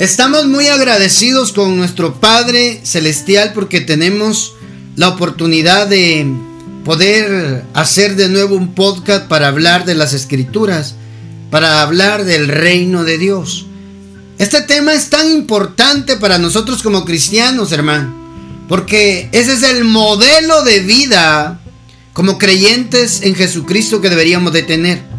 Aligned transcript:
Estamos 0.00 0.46
muy 0.46 0.66
agradecidos 0.66 1.52
con 1.52 1.76
nuestro 1.76 2.14
Padre 2.14 2.80
Celestial 2.84 3.52
porque 3.52 3.82
tenemos 3.82 4.54
la 4.96 5.10
oportunidad 5.10 5.88
de 5.88 6.26
poder 6.86 7.64
hacer 7.74 8.16
de 8.16 8.30
nuevo 8.30 8.56
un 8.56 8.74
podcast 8.74 9.26
para 9.28 9.48
hablar 9.48 9.84
de 9.84 9.94
las 9.94 10.14
escrituras, 10.14 10.94
para 11.50 11.82
hablar 11.82 12.24
del 12.24 12.48
reino 12.48 13.04
de 13.04 13.18
Dios. 13.18 13.66
Este 14.38 14.62
tema 14.62 14.94
es 14.94 15.10
tan 15.10 15.30
importante 15.30 16.16
para 16.16 16.38
nosotros 16.38 16.82
como 16.82 17.04
cristianos, 17.04 17.70
hermano, 17.70 18.10
porque 18.70 19.28
ese 19.32 19.52
es 19.52 19.62
el 19.62 19.84
modelo 19.84 20.62
de 20.62 20.80
vida 20.80 21.60
como 22.14 22.38
creyentes 22.38 23.20
en 23.20 23.34
Jesucristo 23.34 24.00
que 24.00 24.08
deberíamos 24.08 24.54
de 24.54 24.62
tener. 24.62 25.10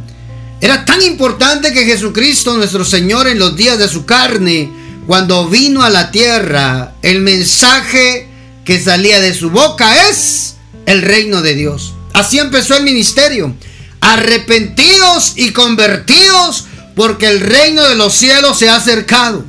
Era 0.62 0.86
tan 0.86 1.02
importante 1.02 1.74
que 1.74 1.86
Jesucristo, 1.86 2.56
nuestro 2.56 2.86
Señor, 2.86 3.28
en 3.28 3.40
los 3.40 3.56
días 3.56 3.80
de 3.80 3.88
su 3.88 4.06
carne, 4.06 4.72
cuando 5.08 5.48
vino 5.48 5.84
a 5.84 5.90
la 5.90 6.12
tierra, 6.12 6.94
el 7.02 7.22
mensaje 7.22 8.28
que 8.66 8.80
salía 8.80 9.20
de 9.20 9.34
su 9.34 9.50
boca 9.50 10.10
es 10.10 10.56
el 10.86 11.02
reino 11.02 11.42
de 11.42 11.56
Dios. 11.56 11.94
Así 12.14 12.40
empezó 12.40 12.76
el 12.78 12.84
ministerio. 12.84 13.56
Arrepentidos 14.00 15.34
y 15.36 15.52
convertidos 15.52 16.66
porque 16.96 17.28
el 17.28 17.40
reino 17.40 17.84
de 17.88 17.96
los 17.96 18.14
cielos 18.14 18.60
se 18.60 18.70
ha 18.70 18.76
acercado. 18.76 19.44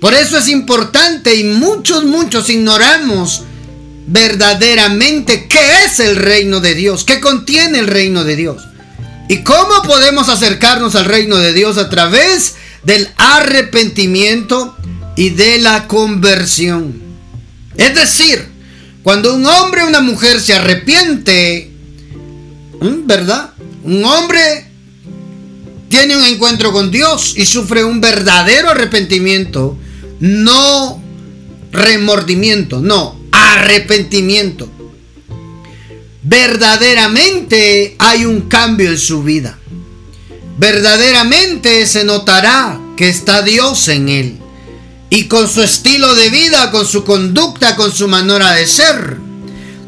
Por 0.00 0.14
eso 0.14 0.38
es 0.38 0.48
importante 0.48 1.34
y 1.34 1.44
muchos, 1.44 2.04
muchos 2.04 2.48
ignoramos 2.50 3.42
verdaderamente 4.06 5.48
qué 5.48 5.84
es 5.84 6.00
el 6.00 6.16
reino 6.16 6.60
de 6.60 6.74
Dios, 6.74 7.04
qué 7.04 7.20
contiene 7.20 7.78
el 7.78 7.88
reino 7.88 8.24
de 8.24 8.36
Dios. 8.36 8.62
¿Y 9.28 9.42
cómo 9.42 9.82
podemos 9.82 10.28
acercarnos 10.28 10.94
al 10.94 11.04
reino 11.04 11.36
de 11.36 11.52
Dios 11.52 11.76
a 11.76 11.90
través 11.90 12.54
del 12.82 13.08
arrepentimiento 13.16 14.76
y 15.16 15.30
de 15.30 15.58
la 15.58 15.86
conversión? 15.86 17.00
Es 17.76 17.94
decir, 17.94 18.46
cuando 19.02 19.34
un 19.34 19.46
hombre 19.46 19.82
o 19.82 19.88
una 19.88 20.00
mujer 20.00 20.40
se 20.40 20.54
arrepiente, 20.54 21.70
¿verdad? 22.80 23.50
Un 23.84 24.04
hombre 24.04 24.66
tiene 25.88 26.16
un 26.16 26.24
encuentro 26.24 26.72
con 26.72 26.90
Dios 26.90 27.34
y 27.36 27.46
sufre 27.46 27.84
un 27.84 28.00
verdadero 28.00 28.70
arrepentimiento, 28.70 29.78
no 30.20 31.02
remordimiento, 31.72 32.80
no, 32.80 33.18
arrepentimiento 33.32 34.70
verdaderamente 36.28 37.96
hay 37.98 38.26
un 38.26 38.42
cambio 38.42 38.90
en 38.90 38.98
su 38.98 39.22
vida. 39.22 39.57
Verdaderamente 40.58 41.86
se 41.86 42.04
notará 42.04 42.80
que 42.96 43.08
está 43.08 43.42
Dios 43.42 43.86
en 43.88 44.08
él. 44.08 44.38
Y 45.08 45.24
con 45.24 45.48
su 45.48 45.62
estilo 45.62 46.14
de 46.16 46.30
vida, 46.30 46.70
con 46.72 46.84
su 46.84 47.04
conducta, 47.04 47.76
con 47.76 47.92
su 47.94 48.08
manera 48.08 48.52
de 48.52 48.66
ser. 48.66 49.16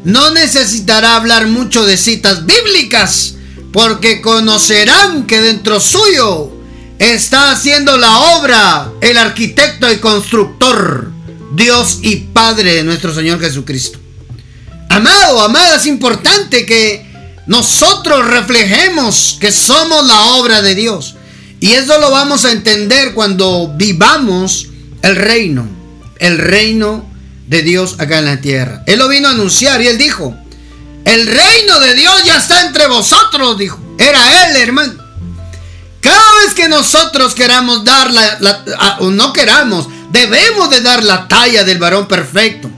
No 0.05 0.31
necesitará 0.31 1.17
hablar 1.17 1.47
mucho 1.47 1.85
de 1.85 1.97
citas 1.97 2.45
bíblicas, 2.45 3.35
porque 3.73 4.21
conocerán 4.21 5.27
que 5.27 5.41
dentro 5.41 5.79
suyo 5.79 6.51
está 6.97 7.51
haciendo 7.51 7.97
la 7.97 8.19
obra 8.37 8.91
el 9.01 9.17
arquitecto 9.17 9.91
y 9.91 9.97
constructor, 9.97 11.11
Dios 11.53 11.99
y 12.01 12.15
Padre 12.15 12.75
de 12.75 12.83
nuestro 12.83 13.13
Señor 13.13 13.39
Jesucristo. 13.39 13.99
Amado, 14.89 15.41
amada, 15.41 15.75
es 15.75 15.85
importante 15.85 16.65
que 16.65 17.10
nosotros 17.47 18.27
reflejemos 18.27 19.37
que 19.39 19.51
somos 19.51 20.05
la 20.05 20.33
obra 20.35 20.61
de 20.61 20.75
Dios. 20.75 21.15
Y 21.59 21.73
eso 21.73 21.99
lo 21.99 22.11
vamos 22.11 22.45
a 22.45 22.51
entender 22.51 23.13
cuando 23.13 23.71
vivamos 23.75 24.67
el 25.01 25.15
reino, 25.15 25.67
el 26.19 26.37
reino 26.37 27.09
de 27.47 27.61
Dios 27.61 27.95
acá 27.99 28.19
en 28.19 28.25
la 28.25 28.41
tierra. 28.41 28.83
Él 28.87 28.99
lo 28.99 29.07
vino 29.07 29.27
a 29.27 29.31
anunciar 29.31 29.81
y 29.81 29.87
él 29.87 29.97
dijo, 29.97 30.35
el 31.05 31.27
reino 31.27 31.79
de 31.79 31.93
Dios 31.95 32.23
ya 32.25 32.37
está 32.37 32.65
entre 32.65 32.87
vosotros, 32.87 33.57
dijo. 33.57 33.79
Era 33.97 34.49
él, 34.49 34.55
hermano. 34.57 34.93
Cada 35.99 36.43
vez 36.43 36.53
que 36.55 36.67
nosotros 36.67 37.35
queramos 37.35 37.83
dar 37.83 38.11
la, 38.11 38.97
o 38.99 39.11
no 39.11 39.33
queramos, 39.33 39.87
debemos 40.11 40.69
de 40.71 40.81
dar 40.81 41.03
la 41.03 41.27
talla 41.27 41.63
del 41.63 41.77
varón 41.77 42.07
perfecto 42.07 42.71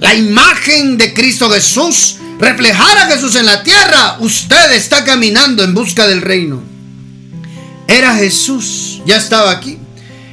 la 0.00 0.14
imagen 0.14 0.96
de 0.96 1.12
Cristo 1.12 1.50
Jesús, 1.50 2.16
reflejar 2.38 2.98
a 2.98 3.06
Jesús 3.06 3.36
en 3.36 3.46
la 3.46 3.62
tierra, 3.62 4.16
usted 4.20 4.72
está 4.72 5.04
caminando 5.04 5.62
en 5.62 5.74
busca 5.74 6.06
del 6.06 6.22
reino. 6.22 6.62
Era 7.86 8.14
Jesús, 8.14 9.00
ya 9.06 9.16
estaba 9.16 9.50
aquí. 9.50 9.78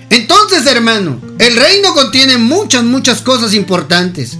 Entonces, 0.09 0.65
hermano, 0.65 1.19
el 1.39 1.55
reino 1.55 1.93
contiene 1.93 2.37
muchas, 2.37 2.83
muchas 2.83 3.21
cosas 3.21 3.53
importantes. 3.53 4.37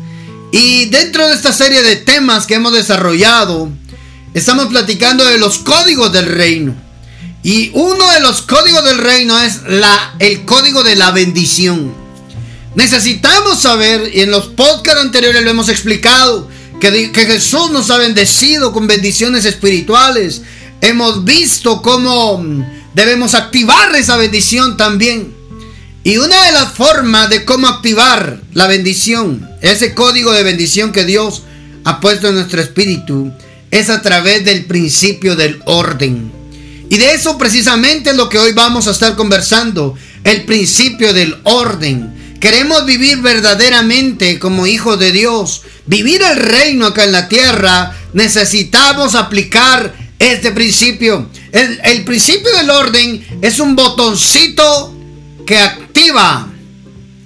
Y 0.52 0.86
dentro 0.86 1.28
de 1.28 1.34
esta 1.34 1.52
serie 1.52 1.82
de 1.82 1.96
temas 1.96 2.46
que 2.46 2.56
hemos 2.56 2.74
desarrollado, 2.74 3.70
estamos 4.34 4.68
platicando 4.68 5.26
de 5.26 5.38
los 5.38 5.60
códigos 5.60 6.12
del 6.12 6.28
reino. 6.28 6.76
Y 7.42 7.72
uno 7.74 8.12
de 8.12 8.22
los 8.22 8.42
códigos 8.42 8.84
del 8.84 8.98
reino 8.98 9.40
es 9.40 9.64
la, 9.68 10.16
el 10.20 10.46
código 10.46 10.84
de 10.84 10.96
la 10.96 11.12
bendición. 11.12 11.94
Necesitamos 12.76 13.62
saber, 13.62 14.12
y 14.14 14.22
en 14.22 14.32
los 14.32 14.48
podcasts 14.48 15.02
anteriores 15.02 15.44
lo 15.44 15.50
hemos 15.50 15.70
explicado, 15.70 16.50
que, 16.80 17.12
Jesús 17.14 17.72
nos 17.72 17.90
ha 17.90 17.98
bendecido 17.98 18.72
con 18.72 18.88
bendiciones 18.88 19.46
espirituales. 19.46 20.42
Hemos 20.82 21.24
visto 21.24 21.82
cómo 21.82 22.44
debemos 22.94 23.34
activar 23.34 23.96
esa 23.96 24.18
bendición 24.18 24.78
también. 24.78 25.34
Y 26.04 26.18
una 26.18 26.46
de 26.46 26.52
las 26.52 26.74
formas 26.74 27.30
de 27.30 27.46
cómo 27.46 27.68
activar 27.68 28.40
la 28.54 28.68
bendición, 28.68 29.50
ese 29.62 29.96
código 29.96 30.32
de 30.32 30.44
bendición 30.44 30.92
que 30.92 31.04
Dios 31.04 31.44
ha 31.84 32.00
puesto 32.00 32.28
en 32.28 32.36
nuestro 32.36 32.62
espíritu, 32.62 33.32
es 33.72 33.90
a 33.90 34.02
través 34.02 34.46
del 34.46 34.66
principio 34.66 35.36
del 35.36 35.62
orden. 35.66 36.32
Y 36.90 36.98
de 36.98 37.14
eso 37.14 37.38
precisamente 37.38 38.12
es 38.12 38.16
lo 38.16 38.30
que 38.30 38.38
hoy 38.38 38.54
vamos 38.54 38.88
a 38.88 38.92
estar 38.92 39.16
conversando, 39.16 39.96
el 40.24 40.46
principio 40.46 41.14
del 41.14 41.36
orden 41.44 42.25
queremos 42.40 42.86
vivir 42.86 43.20
verdaderamente 43.20 44.40
como 44.40 44.68
hijos 44.68 45.00
de 45.00 45.12
Dios, 45.12 45.64
vivir 45.86 46.22
el 46.22 46.38
reino 46.38 46.88
acá 46.88 47.04
en 47.04 47.12
la 47.12 47.28
tierra, 47.28 47.96
necesitamos 48.14 49.16
aplicar 49.16 49.94
este 50.20 50.52
principio. 50.52 51.30
El, 51.52 52.04
principio 52.04 52.52
del 52.58 52.70
orden 52.70 53.26
es 53.42 53.60
un 53.60 53.76
botoncito 53.76 54.94
que 55.46 55.58
activa 55.58 56.48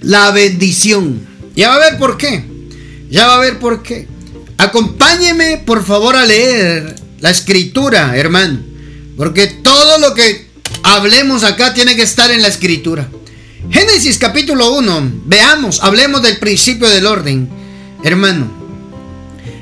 la 0.02 0.32
bendición. 0.32 1.28
Ya 1.56 1.70
va 1.70 1.76
a 1.76 1.90
ver 1.90 1.98
por 1.98 2.18
qué. 2.18 2.44
Ya 3.10 3.28
va 3.28 3.36
a 3.36 3.40
ver 3.40 3.60
por 3.60 3.82
qué. 3.82 4.08
Acompáñeme 4.58 5.58
por 5.58 5.86
favor 5.86 6.16
a 6.16 6.26
leer 6.26 6.96
la 7.20 7.30
escritura, 7.30 8.16
hermano. 8.16 8.60
Porque 9.18 9.48
todo 9.48 9.98
lo 10.00 10.14
que 10.14 10.48
hablemos 10.84 11.44
acá 11.44 11.74
tiene 11.74 11.96
que 11.96 12.04
estar 12.04 12.32
en 12.32 12.42
la 12.42 12.48
escritura. 12.48 13.10
Génesis 13.72 14.18
capítulo 14.18 14.72
1. 14.72 15.12
Veamos, 15.26 15.84
hablemos 15.84 16.24
del 16.24 16.40
principio 16.40 16.90
del 16.90 17.06
orden, 17.06 17.48
hermano. 18.04 18.50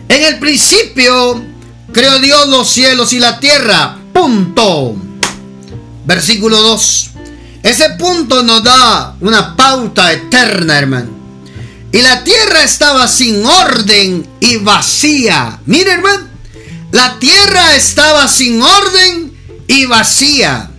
En 0.07 0.23
el 0.23 0.40
principio 0.40 1.44
creó 1.91 2.18
Dios 2.19 2.47
los 2.47 2.69
cielos 2.69 3.12
y 3.12 3.19
la 3.19 3.40
tierra. 3.40 3.97
Punto. 4.13 4.95
Versículo 6.06 6.62
2. 6.62 7.09
Ese 7.63 7.90
punto 7.91 8.44
nos 8.44 8.63
da 8.63 9.18
una 9.19 9.57
pauta 9.57 10.13
eterna, 10.13 10.79
hermano. 10.79 11.09
Y 11.91 12.01
la 12.01 12.24
tierra 12.24 12.63
estaba 12.63 13.09
sin 13.09 13.45
orden 13.45 14.25
y 14.39 14.56
vacía. 14.57 15.59
Mire, 15.66 15.91
hermano. 15.91 16.28
La 16.91 17.19
tierra 17.19 17.75
estaba 17.75 18.29
sin 18.29 18.62
orden 18.62 19.33
y 19.68 19.86
vacía 19.86 20.71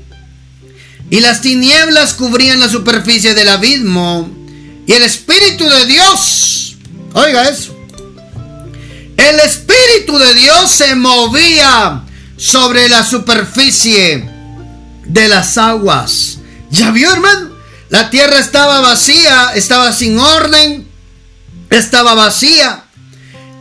y 1.10 1.20
las 1.20 1.40
tinieblas 1.40 2.14
cubrían 2.14 2.60
la 2.60 2.68
superficie 2.68 3.34
del 3.34 3.48
abismo, 3.48 4.28
y 4.86 4.92
el 4.92 5.02
Espíritu 5.02 5.68
de 5.68 5.86
Dios, 5.86 6.76
oiga 7.12 7.48
eso, 7.48 7.76
el 9.16 9.40
Espíritu 9.40 10.18
de 10.18 10.34
Dios 10.34 10.70
se 10.70 10.94
movía 10.94 12.04
sobre 12.36 12.88
la 12.88 13.04
superficie 13.04 14.28
de 15.04 15.28
las 15.28 15.58
aguas. 15.58 16.38
¿Ya 16.70 16.90
vio, 16.90 17.12
hermano? 17.12 17.50
La 17.88 18.10
tierra 18.10 18.38
estaba 18.38 18.80
vacía, 18.80 19.52
estaba 19.54 19.92
sin 19.92 20.18
orden, 20.18 20.86
estaba 21.70 22.14
vacía. 22.14 22.84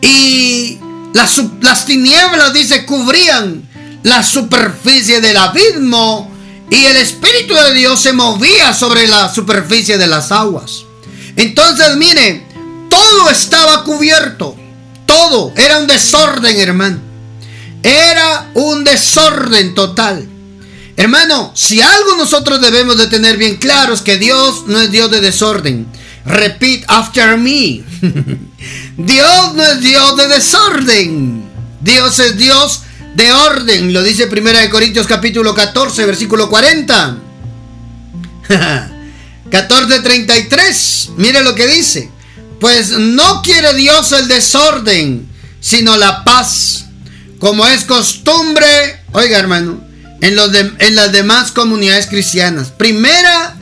Y 0.02 0.78
las, 1.14 1.42
las 1.62 1.86
tinieblas, 1.86 2.54
dice, 2.54 2.86
cubrían 2.86 3.68
la 4.04 4.24
superficie 4.24 5.22
del 5.22 5.38
abismo 5.38 6.37
y 6.69 6.86
el 6.86 6.98
Espíritu 6.98 7.54
de 7.54 7.74
Dios 7.74 8.02
se 8.02 8.14
movía 8.14 8.74
sobre 8.74 9.08
la 9.08 9.34
superficie 9.34 9.98
de 9.98 10.08
las 10.08 10.31
aguas. 10.31 10.84
Entonces, 11.36 11.96
mire, 11.96 12.46
todo 12.90 13.30
estaba 13.30 13.84
cubierto. 13.84 14.56
Todo. 15.06 15.54
Era 15.56 15.80
un 15.80 15.88
desorden, 15.88 16.60
hermano. 16.60 17.00
Era 17.84 18.50
un 18.54 18.84
desorden 18.84 19.74
total. 19.74 20.28
Hermano, 20.98 21.52
si 21.56 21.80
algo 21.80 22.18
nosotros 22.18 22.60
debemos 22.60 22.98
de 22.98 23.08
tener 23.08 23.38
bien 23.38 23.58
claro 23.58 23.94
es 23.94 24.02
que 24.02 24.18
Dios 24.18 24.64
no 24.66 24.81
es 24.81 24.92
Dios 24.92 25.10
de 25.12 25.22
desorden. 25.22 25.88
Repeat 26.25 26.84
after 26.88 27.38
me. 27.38 27.84
Dios 28.98 29.54
no 29.54 29.64
es 29.64 29.80
Dios 29.80 30.18
de 30.18 30.28
desorden. 30.28 31.44
Dios 31.81 32.19
es 32.19 32.36
Dios 32.38 32.81
de 33.18 33.34
orden. 33.34 33.92
Lo 33.94 34.04
dice 34.04 34.30
1 34.31 34.69
Corintios 34.69 35.08
capítulo 35.08 35.56
14, 35.56 36.06
versículo 36.06 36.50
40. 36.50 37.18
14:33. 39.50 41.10
Mire 41.18 41.44
lo 41.44 41.56
que 41.56 41.68
dice. 41.68 42.12
Pues 42.60 42.92
no 42.92 43.42
quiere 43.42 43.74
Dios 43.74 44.12
el 44.12 44.28
desorden, 44.28 45.28
sino 45.60 45.98
la 45.98 46.24
paz. 46.24 46.86
Como 47.40 47.66
es 47.66 47.86
costumbre, 47.86 48.68
oiga 49.12 49.40
hermano, 49.40 49.81
en, 50.22 50.36
los 50.36 50.52
en 50.54 50.96
las 50.96 51.12
demás 51.12 51.52
comunidades 51.52 52.06
cristianas. 52.06 52.69
Primera 52.69 53.56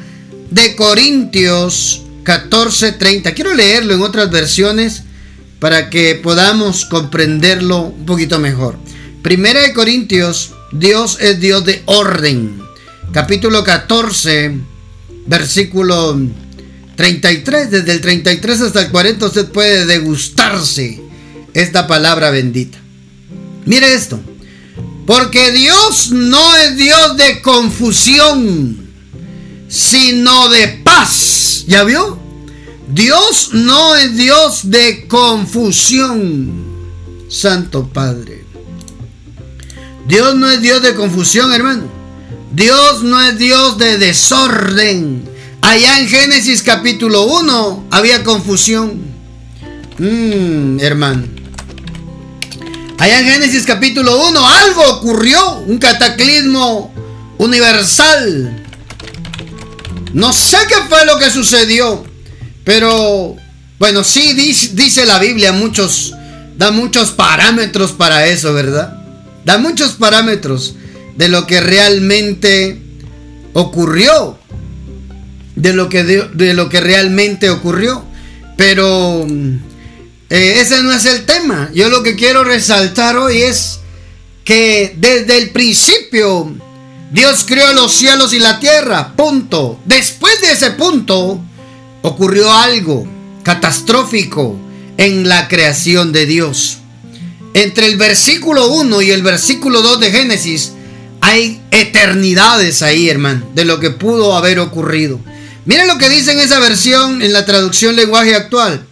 de 0.52 0.76
Corintios 0.76 2.02
14:30. 2.26 3.34
Quiero 3.34 3.54
leerlo 3.54 3.94
en 3.94 4.02
otras 4.02 4.30
versiones 4.30 5.04
para 5.60 5.90
que 5.90 6.16
podamos 6.16 6.84
comprenderlo 6.84 7.84
un 7.84 8.06
poquito 8.06 8.38
mejor. 8.38 8.78
Primera 9.26 9.64
de 9.64 9.74
Corintios, 9.74 10.52
Dios 10.72 11.18
es 11.20 11.40
Dios 11.40 11.66
de 11.66 11.82
orden. 11.88 12.62
Capítulo 13.12 13.64
14, 13.64 14.56
versículo 15.26 16.16
33, 16.96 17.72
desde 17.72 17.92
el 17.92 18.02
33 18.02 18.62
hasta 18.62 18.82
el 18.82 18.92
40 18.92 19.26
usted 19.26 19.48
puede 19.48 19.88
degustarse 19.88 21.02
esta 21.56 21.88
palabra 21.88 22.30
bendita. 22.30 22.78
Mire 23.66 23.96
esto. 23.96 24.20
Porque 25.08 25.52
Dios 25.54 26.12
no 26.12 26.58
es 26.58 26.78
Dios 26.78 27.18
de 27.18 27.42
confusión, 27.42 28.78
sino 29.68 30.50
de 30.50 30.68
paz. 30.84 31.66
¿Ya 31.68 31.84
vio? 31.84 32.20
Dios 32.94 33.50
no 33.54 33.96
es 33.96 34.16
Dios 34.16 34.70
de 34.70 35.08
confusión. 35.08 36.64
Santo 37.28 37.90
Padre. 37.92 38.45
Dios 40.08 40.36
no 40.36 40.50
es 40.50 40.62
Dios 40.62 40.82
de 40.82 40.94
confusión, 40.94 41.52
hermano. 41.52 41.84
Dios 42.52 43.04
no 43.04 43.20
es 43.22 43.38
Dios 43.38 43.78
de 43.78 43.98
desorden. 43.98 45.28
Allá 45.62 46.00
en 46.00 46.08
Génesis 46.08 46.62
capítulo 46.62 47.24
1 47.24 47.88
había 47.90 48.24
confusión. 48.24 49.02
Mmm, 49.98 50.80
hermano. 50.80 51.24
Allá 53.00 53.20
en 53.20 53.26
Génesis 53.26 53.66
capítulo 53.66 54.28
1 54.30 54.48
algo 54.48 54.84
ocurrió, 54.92 55.58
un 55.68 55.80
cataclismo 55.80 56.94
universal. 57.40 58.64
No 60.14 60.32
sé 60.32 60.58
qué 60.70 60.76
fue 60.88 61.06
lo 61.06 61.18
que 61.18 61.30
sucedió, 61.30 62.06
pero 62.64 63.36
bueno, 63.80 64.04
sí 64.04 64.34
dice, 64.34 64.70
dice 64.74 65.06
la 65.06 65.20
Biblia 65.20 65.52
muchos, 65.52 66.14
da 66.58 66.72
muchos 66.72 67.12
parámetros 67.12 67.92
para 67.92 68.28
eso, 68.28 68.54
¿verdad? 68.54 68.95
Da 69.46 69.60
muchos 69.60 69.94
parámetros 69.94 70.76
de 71.16 71.30
lo 71.30 71.46
que 71.46 71.62
realmente 71.62 72.82
ocurrió. 73.54 74.38
De 75.56 75.72
lo 75.74 75.88
que, 75.88 76.04
de, 76.04 76.54
lo 76.54 76.68
que 76.68 76.82
realmente 76.82 77.50
ocurrió. 77.52 78.04
Pero 78.58 79.26
eh, 80.30 80.58
ese 80.60 80.82
no 80.82 80.92
es 80.92 81.06
el 81.06 81.26
tema. 81.26 81.70
Yo 81.74 81.90
lo 81.90 82.02
que 82.02 82.16
quiero 82.16 82.44
resaltar 82.44 83.18
hoy 83.18 83.44
es 83.44 83.80
que 84.44 84.96
desde 84.98 85.38
el 85.38 85.52
principio 85.52 86.52
Dios 87.12 87.46
creó 87.48 87.72
los 87.74 87.94
cielos 87.94 88.34
y 88.34 88.40
la 88.40 88.60
tierra. 88.60 89.14
Punto. 89.16 89.80
Después 89.86 90.42
de 90.42 90.54
ese 90.54 90.72
punto 90.72 91.40
ocurrió 92.02 92.52
algo 92.52 93.08
catastrófico 93.44 94.58
en 94.98 95.30
la 95.30 95.48
creación 95.48 96.12
de 96.12 96.26
Dios. 96.26 96.80
Entre 97.56 97.86
el 97.86 97.96
versículo 97.96 98.68
1 98.68 99.02
y 99.02 99.12
el 99.12 99.24
versículo 99.24 99.82
2 99.82 100.02
de 100.02 100.12
Génesis 100.12 100.74
hay 101.22 101.62
eternidades 101.72 102.82
ahí, 102.82 103.08
hermano, 103.08 103.50
de 103.56 103.64
lo 103.64 103.80
que 103.80 103.92
pudo 103.92 104.36
haber 104.36 104.60
ocurrido. 104.60 105.22
Miren 105.64 105.88
lo 105.88 105.98
que 105.98 106.10
dice 106.10 106.34
en 106.34 106.42
esa 106.42 106.60
versión 106.60 107.22
en 107.22 107.32
la 107.32 107.46
traducción 107.46 107.96
lenguaje 107.96 108.36
actual. 108.36 108.86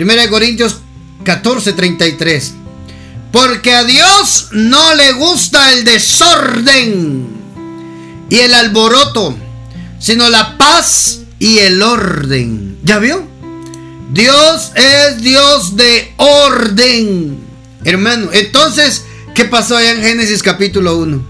1 0.00 0.12
Corintios 0.30 0.76
14, 1.24 1.74
33. 1.74 2.54
Porque 3.32 3.74
a 3.74 3.84
Dios 3.84 4.48
no 4.52 4.94
le 4.94 5.12
gusta 5.12 5.74
el 5.74 5.84
desorden 5.84 7.26
y 8.30 8.36
el 8.36 8.54
alboroto, 8.54 9.36
sino 10.00 10.30
la 10.30 10.56
paz 10.56 11.18
y 11.38 11.58
el 11.58 11.82
orden. 11.82 12.78
¿Ya 12.82 12.98
vio? 12.98 13.28
Dios 14.10 14.72
es 14.74 15.20
Dios 15.20 15.76
de 15.76 16.14
orden. 16.16 17.45
Hermano, 17.86 18.30
entonces, 18.32 19.04
¿qué 19.32 19.44
pasó 19.44 19.76
allá 19.76 19.92
en 19.92 20.02
Génesis 20.02 20.42
capítulo 20.42 20.98
1? 20.98 21.24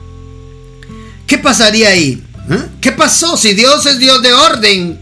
¿Qué 1.27 1.37
pasaría 1.37 1.91
ahí? 1.91 2.25
¿Eh? 2.51 2.67
¿Qué 2.81 2.93
pasó 2.93 3.37
si 3.37 3.53
Dios 3.53 3.85
es 3.85 3.99
Dios 3.99 4.23
de 4.23 4.33
orden? 4.33 4.99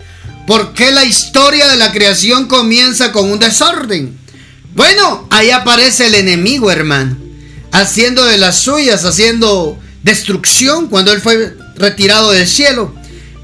¿Por 0.49 0.73
qué 0.73 0.91
la 0.91 1.05
historia 1.05 1.69
de 1.69 1.77
la 1.77 1.93
creación 1.93 2.49
comienza 2.49 3.13
con 3.13 3.31
un 3.31 3.39
desorden? 3.39 4.19
Bueno, 4.75 5.29
ahí 5.31 5.53
aparece 5.53 6.07
el 6.07 6.17
enemigo, 6.17 6.73
hermano, 6.73 7.17
haciendo 7.71 8.25
de 8.25 8.37
las 8.37 8.59
suyas, 8.59 9.05
haciendo 9.05 9.79
destrucción 10.03 10.89
cuando 10.89 11.13
él 11.13 11.21
fue 11.21 11.57
retirado 11.77 12.33
del 12.33 12.49
cielo. 12.49 12.93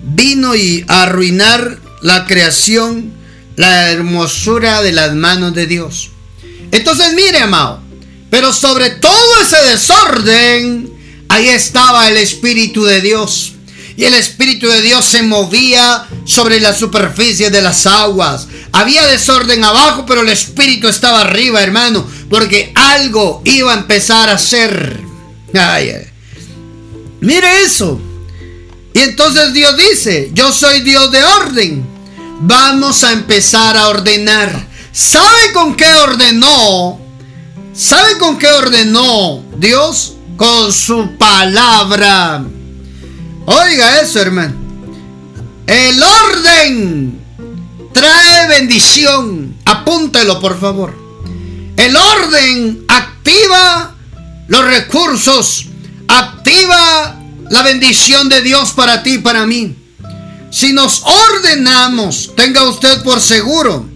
Vino 0.02 0.56
y 0.56 0.84
a 0.88 1.04
arruinar 1.04 1.78
la 2.02 2.26
creación, 2.26 3.12
la 3.54 3.92
hermosura 3.92 4.82
de 4.82 4.90
las 4.90 5.14
manos 5.14 5.54
de 5.54 5.68
Dios. 5.68 6.10
Entonces, 6.72 7.14
mire, 7.14 7.38
amado, 7.38 7.79
pero 8.30 8.52
sobre 8.52 8.90
todo 8.90 9.40
ese 9.42 9.56
desorden, 9.68 10.90
ahí 11.28 11.48
estaba 11.48 12.08
el 12.08 12.16
Espíritu 12.16 12.84
de 12.84 13.00
Dios. 13.00 13.54
Y 13.96 14.04
el 14.04 14.14
Espíritu 14.14 14.68
de 14.68 14.80
Dios 14.80 15.04
se 15.04 15.22
movía 15.22 16.06
sobre 16.24 16.60
la 16.60 16.72
superficie 16.72 17.50
de 17.50 17.60
las 17.60 17.86
aguas. 17.86 18.46
Había 18.72 19.04
desorden 19.06 19.62
abajo, 19.64 20.06
pero 20.06 20.22
el 20.22 20.28
Espíritu 20.30 20.88
estaba 20.88 21.20
arriba, 21.20 21.60
hermano. 21.60 22.06
Porque 22.30 22.72
algo 22.74 23.42
iba 23.44 23.74
a 23.74 23.78
empezar 23.78 24.30
a 24.30 24.34
hacer. 24.34 25.00
Mire 27.20 27.62
eso. 27.62 28.00
Y 28.94 29.00
entonces 29.00 29.52
Dios 29.52 29.76
dice, 29.76 30.30
yo 30.32 30.52
soy 30.52 30.80
Dios 30.80 31.10
de 31.10 31.22
orden. 31.22 31.84
Vamos 32.40 33.04
a 33.04 33.12
empezar 33.12 33.76
a 33.76 33.88
ordenar. 33.88 34.66
¿Sabe 34.92 35.52
con 35.52 35.76
qué 35.76 35.92
ordenó 35.94 37.09
¿Sabe 37.72 38.18
con 38.18 38.38
qué 38.38 38.48
ordenó 38.48 39.44
Dios? 39.56 40.14
Con 40.36 40.72
su 40.72 41.16
palabra. 41.18 42.44
Oiga 43.46 44.00
eso, 44.00 44.20
hermano. 44.20 44.54
El 45.66 46.02
orden 46.02 47.20
trae 47.92 48.48
bendición. 48.48 49.56
Apúntelo, 49.64 50.40
por 50.40 50.58
favor. 50.58 50.94
El 51.76 51.94
orden 51.96 52.84
activa 52.88 53.94
los 54.48 54.64
recursos. 54.64 55.66
Activa 56.08 57.16
la 57.50 57.62
bendición 57.62 58.28
de 58.28 58.42
Dios 58.42 58.72
para 58.72 59.02
ti 59.02 59.14
y 59.14 59.18
para 59.18 59.46
mí. 59.46 59.76
Si 60.50 60.72
nos 60.72 61.04
ordenamos, 61.04 62.32
tenga 62.34 62.64
usted 62.64 63.02
por 63.04 63.20
seguro 63.20 63.89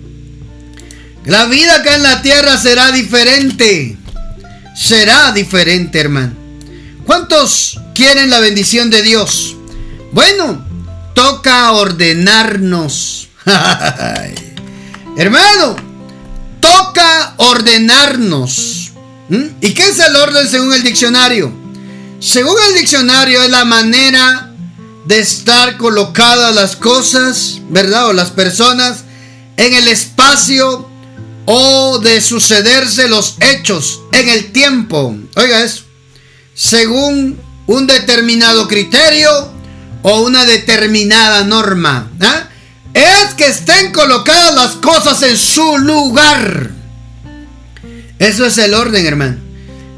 la 1.25 1.47
vida 1.47 1.77
acá 1.77 1.95
en 1.97 2.03
la 2.03 2.23
tierra 2.23 2.59
será 2.59 2.93
diferente. 2.93 3.97
Será 4.77 5.33
diferente, 5.33 6.01
hermano. 6.01 6.35
¿Cuántos 7.07 7.81
quieren 7.95 8.31
la 8.31 8.41
bendición 8.41 8.91
de 8.91 9.03
Dios? 9.03 9.57
Bueno, 10.13 10.65
toca 11.15 11.73
ordenarnos. 11.73 13.29
hermano, 15.17 15.77
toca 16.61 17.35
ordenarnos. 17.39 18.93
¿Mm? 19.29 19.45
¿Y 19.61 19.73
qué 19.73 19.89
es 19.89 19.99
el 20.01 20.17
orden 20.17 20.49
según 20.49 20.75
el 20.75 20.83
diccionario? 20.83 21.53
Según 22.21 22.57
el 22.69 22.81
diccionario 22.81 23.43
es 23.43 23.51
la 23.51 23.65
manera 23.65 24.51
de 25.07 25.19
estar 25.21 25.77
colocadas 25.77 26.55
las 26.55 26.77
cosas, 26.77 27.61
¿verdad? 27.69 28.09
O 28.09 28.13
las 28.13 28.31
personas 28.31 29.05
en 29.57 29.75
el 29.75 29.89
espacio 29.89 30.91
o 31.47 31.99
de 31.99 32.21
sucederse 32.21 33.09
los 33.09 33.37
hechos 33.41 34.01
en 34.13 34.29
el 34.29 34.53
tiempo. 34.53 35.17
Oiga 35.37 35.63
eso. 35.63 35.85
Según 36.55 37.39
un 37.67 37.87
determinado 37.87 38.69
criterio 38.69 39.53
o 40.03 40.21
una 40.21 40.45
determinada 40.45 41.45
norma. 41.45 42.11
¿ah? 42.21 42.49
Es 42.93 43.35
que 43.35 43.47
estén 43.47 43.93
colocadas 43.93 44.55
las 44.55 44.71
cosas 44.77 45.23
en 45.23 45.37
su 45.37 45.79
lugar. 45.79 46.71
Eso 48.19 48.47
es 48.47 48.59
el 48.59 48.75
orden, 48.75 49.07
hermano. 49.07 49.39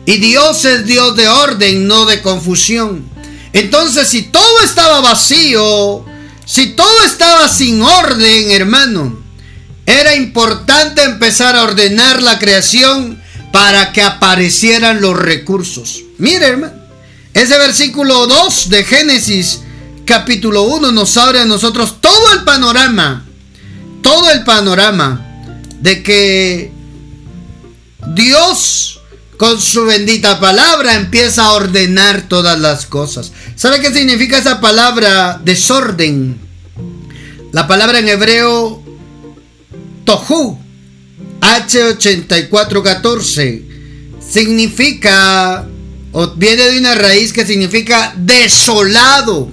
Y 0.07 0.19
Dios 0.19 0.65
es 0.65 0.87
Dios 0.87 1.17
de 1.17 1.29
orden, 1.29 1.87
no 1.87 2.07
de 2.07 2.23
confusión. 2.23 3.05
Entonces, 3.53 4.09
si 4.09 4.23
todo 4.23 4.63
estaba 4.63 5.01
vacío, 5.01 6.05
si 6.45 6.69
todo 6.69 7.03
estaba 7.05 7.49
sin 7.49 7.83
orden, 7.83 8.53
hermano, 8.53 9.26
era 9.87 10.17
importante 10.17 11.03
empezar 11.05 11.55
a 11.55 11.63
ordenar 11.63 12.23
la 12.23 12.39
creación 12.39 13.23
para 13.53 13.93
que 13.93 14.03
aparecieran 14.03 15.01
los 15.01 15.17
recursos. 15.17 16.03
Mire, 16.19 16.47
hermano, 16.47 16.75
ese 17.33 17.57
versículo 17.59 18.27
2 18.27 18.69
de 18.69 18.85
Génesis 18.85 19.61
capítulo 20.05 20.65
1 20.65 20.93
nos 20.93 21.17
abre 21.17 21.41
a 21.41 21.45
nosotros 21.45 22.01
todo 22.01 22.33
el 22.33 22.43
panorama, 22.45 23.25
todo 24.03 24.31
el 24.31 24.43
panorama 24.45 25.25
de 25.81 26.03
que 26.03 26.73
Dios 28.15 29.01
con 29.37 29.61
su 29.61 29.85
bendita 29.85 30.41
palabra 30.41 30.95
empieza 30.95 31.45
a 31.45 31.53
ordenar 31.53 32.23
todas 32.29 32.59
las 32.59 32.87
cosas. 32.87 33.33
¿Sabe 33.55 33.81
qué 33.81 33.93
significa 33.93 34.39
esa 34.39 34.61
palabra 34.61 35.41
desorden? 35.45 36.39
La 37.53 37.67
palabra 37.67 37.99
en 37.99 38.09
hebreo 38.09 38.83
tohu, 40.07 40.59
H8414, 41.41 43.63
significa, 44.27 45.69
o 46.13 46.29
viene 46.35 46.71
de 46.71 46.79
una 46.79 46.95
raíz 46.95 47.35
que 47.35 47.45
significa 47.45 48.15
desolado 48.17 49.51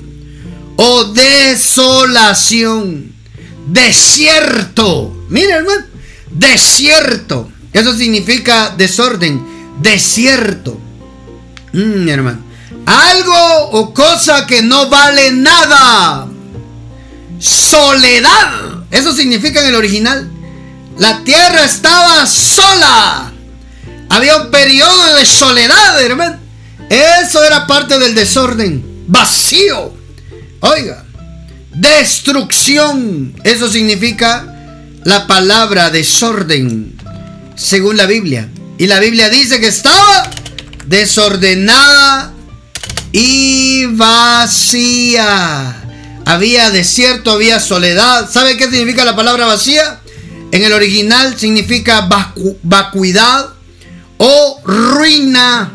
o 0.77 1.03
desolación, 1.05 3.13
desierto. 3.67 5.25
Mira, 5.29 5.57
hermano, 5.57 5.83
desierto. 6.31 7.49
Eso 7.73 7.93
significa 7.93 8.73
desorden, 8.77 9.45
desierto. 9.81 10.79
Mm, 11.73 12.07
hermano, 12.07 12.39
algo 12.85 13.69
o 13.71 13.93
cosa 13.93 14.45
que 14.45 14.61
no 14.61 14.89
vale 14.89 15.31
nada. 15.31 16.27
Soledad. 17.39 18.83
Eso 18.91 19.13
significa 19.13 19.61
en 19.61 19.67
el 19.67 19.75
original. 19.75 20.29
La 20.97 21.23
tierra 21.23 21.65
estaba 21.65 22.25
sola. 22.25 23.31
Había 24.09 24.37
un 24.37 24.51
periodo 24.51 25.15
de 25.15 25.25
soledad, 25.25 26.01
hermano. 26.01 26.37
Eso 26.89 27.43
era 27.43 27.65
parte 27.65 27.97
del 27.97 28.13
desorden. 28.13 29.05
Vacío. 29.07 29.93
Oiga, 30.59 31.03
destrucción. 31.73 33.33
Eso 33.43 33.69
significa 33.69 34.45
la 35.03 35.27
palabra 35.27 35.89
desorden, 35.89 36.95
según 37.55 37.97
la 37.97 38.05
Biblia. 38.05 38.49
Y 38.77 38.87
la 38.87 38.99
Biblia 38.99 39.29
dice 39.29 39.59
que 39.59 39.67
estaba 39.67 40.29
desordenada 40.85 42.33
y 43.11 43.85
vacía. 43.85 45.75
Había 46.25 46.69
desierto, 46.69 47.31
había 47.31 47.59
soledad. 47.59 48.29
¿Sabe 48.31 48.55
qué 48.57 48.65
significa 48.65 49.03
la 49.03 49.15
palabra 49.15 49.45
vacía? 49.45 49.99
En 50.53 50.63
el 50.63 50.71
original 50.71 51.37
significa 51.39 52.07
vacuidad 52.61 53.49
o 54.19 54.61
ruina. 54.63 55.71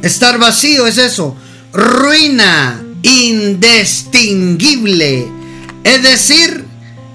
Estar 0.00 0.38
vacío 0.38 0.86
es 0.86 0.96
eso. 0.96 1.36
Ruina 1.74 2.82
indistinguible. 3.02 5.28
Es 5.84 6.02
decir, 6.02 6.64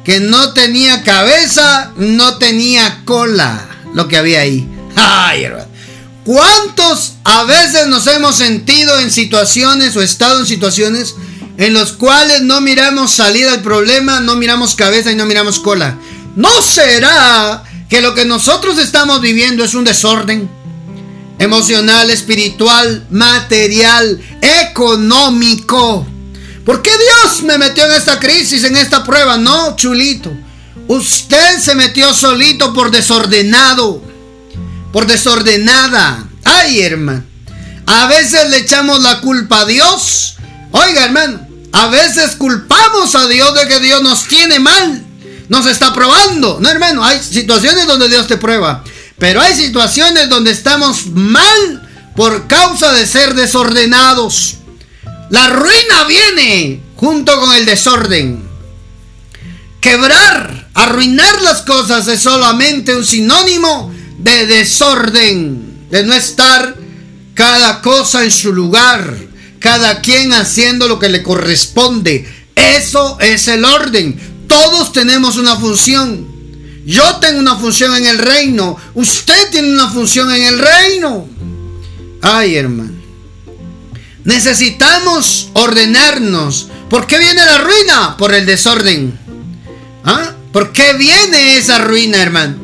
que 0.06 0.20
no 0.20 0.54
tenía 0.54 1.02
cabeza, 1.02 1.94
no 1.98 2.38
tenía 2.38 3.02
cola, 3.06 3.68
lo 3.96 4.08
que 4.08 4.18
había 4.18 4.42
ahí. 4.42 4.70
Ay, 4.96 5.48
¿Cuántos 6.24 7.14
a 7.24 7.44
veces 7.46 7.88
nos 7.88 8.06
hemos 8.06 8.36
sentido 8.36 9.00
en 9.00 9.10
situaciones 9.10 9.96
o 9.96 10.04
estado 10.04 10.42
en 10.42 10.46
situaciones 10.46 11.16
en 11.58 11.74
los 11.74 11.94
cuales 11.94 12.44
no 12.44 12.62
miramos 12.62 13.14
salida 13.14 13.52
al 13.52 13.64
problema, 13.64 14.20
no 14.20 14.36
miramos 14.36 14.76
cabeza 14.76 15.12
y 15.12 15.16
no 15.16 15.26
miramos 15.26 15.60
cola? 15.60 15.98
¿No 16.36 16.62
será 16.62 17.64
que 17.90 18.02
lo 18.02 18.14
que 18.14 18.26
nosotros 18.26 18.78
estamos 18.78 19.22
viviendo 19.22 19.64
es 19.64 19.74
un 19.74 19.84
desorden? 19.84 20.62
emocional, 21.42 22.12
espiritual, 22.12 23.08
material, 23.10 24.22
económico. 24.42 26.06
¿Por 26.64 26.84
qué 26.84 26.92
Dios 26.92 27.42
me 27.44 27.58
metió 27.58 27.84
en 27.86 27.94
esta 27.94 28.20
crisis, 28.20 28.64
en 28.64 28.78
esta 28.78 29.04
prueba? 29.04 29.38
No, 29.38 29.76
chulito. 29.76 30.32
Usted 30.88 31.60
se 31.60 31.74
metió 31.74 32.14
solito 32.14 32.74
por 32.74 32.92
desordenado, 32.92 34.04
por 34.94 35.08
desordenada. 35.08 36.28
Ay, 36.44 36.82
hermano. 36.82 37.24
A 37.88 38.06
veces 38.06 38.50
le 38.52 38.58
echamos 38.58 39.02
la 39.02 39.20
culpa 39.22 39.62
a 39.62 39.66
Dios. 39.66 40.36
Oiga, 40.72 41.06
hermano. 41.06 41.48
A 41.72 41.88
veces 41.88 42.36
culpamos 42.36 43.16
a 43.16 43.28
Dios 43.28 43.56
de 43.56 43.68
que 43.68 43.80
Dios 43.80 44.04
nos 44.04 44.28
tiene 44.28 44.60
mal. 44.60 45.04
Nos 45.52 45.66
está 45.66 45.94
probando. 45.94 46.60
No, 46.62 46.70
hermano. 46.70 47.04
Hay 47.04 47.20
situaciones 47.22 47.86
donde 47.86 48.08
Dios 48.08 48.26
te 48.26 48.38
prueba. 48.38 48.86
Pero 49.20 49.42
hay 49.42 49.54
situaciones 49.54 50.30
donde 50.30 50.52
estamos 50.52 51.08
mal 51.08 51.90
por 52.16 52.48
causa 52.48 52.94
de 52.94 53.06
ser 53.06 53.34
desordenados. 53.36 54.56
La 55.30 55.50
ruina 55.50 56.06
viene 56.08 56.82
junto 56.96 57.38
con 57.38 57.54
el 57.54 57.66
desorden. 57.66 58.42
Quebrar, 59.82 60.70
arruinar 60.74 61.42
las 61.42 61.64
cosas 61.64 62.08
es 62.08 62.22
solamente 62.22 62.96
un 62.96 63.06
sinónimo 63.06 63.94
de 64.20 64.46
desorden, 64.46 65.90
de 65.90 66.06
no 66.06 66.14
estar 66.14 66.78
cada 67.34 67.82
cosa 67.82 68.24
en 68.24 68.32
su 68.32 68.54
lugar, 68.54 69.18
cada 69.60 70.00
quien 70.00 70.32
haciendo 70.32 70.88
lo 70.88 70.98
que 70.98 71.10
le 71.10 71.22
corresponde. 71.22 72.26
Eso 72.56 73.18
es 73.20 73.50
el 73.50 73.66
orden. 73.66 74.31
Todos 74.52 74.92
tenemos 74.92 75.38
una 75.38 75.56
función. 75.56 76.28
Yo 76.86 77.16
tengo 77.22 77.40
una 77.40 77.56
función 77.56 77.96
en 77.96 78.06
el 78.06 78.18
reino. 78.18 78.76
Usted 78.96 79.50
tiene 79.50 79.72
una 79.72 79.90
función 79.90 80.30
en 80.30 80.44
el 80.44 80.60
reino. 80.60 81.26
Ay, 82.22 82.58
hermano. 82.58 82.92
Necesitamos 84.26 85.52
ordenarnos. 85.54 86.68
¿Por 86.90 87.08
qué 87.08 87.18
viene 87.18 87.46
la 87.46 87.60
ruina? 87.60 88.18
Por 88.18 88.34
el 88.34 88.46
desorden. 88.46 89.18
¿Ah? 90.04 90.34
¿Por 90.52 90.74
qué 90.74 90.96
viene 90.96 91.56
esa 91.56 91.78
ruina, 91.80 92.22
hermano? 92.22 92.58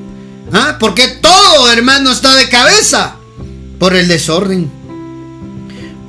¿Ah? 0.51 0.75
¿Por 0.81 0.93
qué 0.93 1.07
todo, 1.07 1.71
hermano, 1.71 2.11
está 2.11 2.35
de 2.35 2.49
cabeza? 2.49 3.15
Por 3.79 3.95
el 3.95 4.09
desorden. 4.09 4.69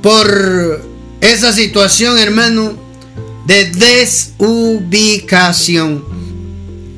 Por 0.03 0.85
esa 1.21 1.53
situación, 1.53 2.17
hermano, 2.17 2.88
de 3.49 3.65
desubicación. 3.71 6.05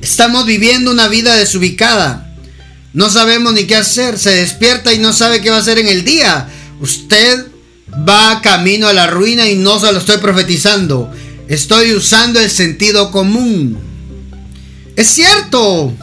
Estamos 0.02 0.46
viviendo 0.46 0.92
una 0.92 1.08
vida 1.08 1.38
desubicada. 1.38 2.36
No 2.92 3.10
sabemos 3.10 3.54
ni 3.54 3.64
qué 3.64 3.78
hacer. 3.78 4.20
Se 4.20 4.32
despierta 4.32 4.92
y 4.92 5.00
no 5.00 5.14
sabe 5.14 5.40
qué 5.40 5.50
va 5.50 5.56
a 5.56 5.62
hacer 5.62 5.80
en 5.80 5.88
el 5.88 6.04
día. 6.04 6.50
Usted 6.82 7.48
va 8.08 8.42
camino 8.42 8.90
a 8.90 8.94
la 8.94 9.08
ruina 9.08 9.48
y 9.48 9.56
no 9.56 9.80
se 9.80 9.94
lo 9.94 10.00
estoy 10.00 10.18
profetizando. 10.18 11.10
Estoy 11.48 11.94
usando 11.94 12.42
el 12.42 12.52
sentido 12.52 13.12
común. 13.12 13.80
Es 14.98 15.08
cierto. 15.08 15.94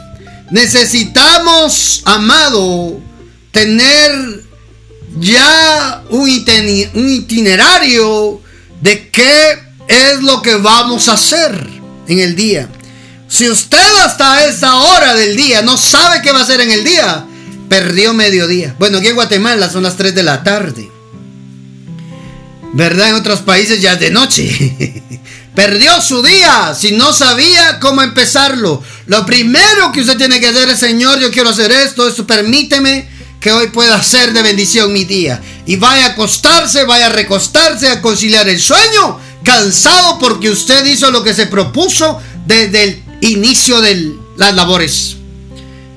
Necesitamos, 0.49 2.01
amado, 2.05 2.99
tener 3.51 4.45
ya 5.19 6.03
un 6.09 6.27
itinerario 6.27 8.41
de 8.81 9.09
qué 9.09 9.68
es 9.89 10.21
lo 10.21 10.41
que 10.41 10.55
vamos 10.55 11.09
a 11.09 11.13
hacer 11.13 11.67
en 12.07 12.19
el 12.19 12.35
día. 12.35 12.69
Si 13.27 13.49
usted 13.49 13.95
hasta 14.05 14.45
esa 14.45 14.75
hora 14.75 15.15
del 15.15 15.35
día 15.35 15.61
no 15.61 15.77
sabe 15.77 16.21
qué 16.21 16.31
va 16.31 16.39
a 16.39 16.43
hacer 16.43 16.61
en 16.61 16.71
el 16.71 16.83
día, 16.83 17.25
perdió 17.67 18.13
mediodía. 18.13 18.75
Bueno, 18.79 18.99
aquí 18.99 19.07
en 19.07 19.15
Guatemala 19.15 19.69
son 19.69 19.83
las 19.83 19.97
3 19.97 20.15
de 20.15 20.23
la 20.23 20.43
tarde. 20.43 20.89
¿Verdad? 22.73 23.09
En 23.09 23.15
otros 23.15 23.39
países 23.39 23.81
ya 23.81 23.93
es 23.93 23.99
de 23.99 24.11
noche. 24.11 24.93
Perdió 25.55 25.99
su 26.01 26.21
día 26.21 26.75
si 26.79 26.91
no 26.91 27.11
sabía 27.11 27.79
cómo 27.79 28.01
empezarlo. 28.01 28.81
Lo 29.07 29.25
primero 29.25 29.91
que 29.91 30.01
usted 30.01 30.17
tiene 30.17 30.39
que 30.39 30.47
hacer 30.47 30.69
es, 30.69 30.79
Señor, 30.79 31.19
yo 31.19 31.31
quiero 31.31 31.49
hacer 31.49 31.71
esto, 31.71 32.07
esto 32.07 32.25
permíteme 32.25 33.09
que 33.39 33.51
hoy 33.51 33.67
pueda 33.67 33.95
hacer 33.95 34.33
de 34.33 34.43
bendición 34.43 34.93
mi 34.93 35.05
día. 35.05 35.41
Y 35.65 35.75
vaya 35.77 36.05
a 36.05 36.09
acostarse, 36.09 36.83
vaya 36.83 37.07
a 37.07 37.09
recostarse, 37.09 37.89
a 37.89 38.01
conciliar 38.01 38.47
el 38.47 38.59
sueño, 38.59 39.19
cansado 39.43 40.19
porque 40.19 40.49
usted 40.49 40.85
hizo 40.85 41.11
lo 41.11 41.23
que 41.23 41.33
se 41.33 41.47
propuso 41.47 42.19
desde 42.45 42.83
el 42.83 43.03
inicio 43.21 43.81
de 43.81 44.15
las 44.37 44.55
labores. 44.55 45.17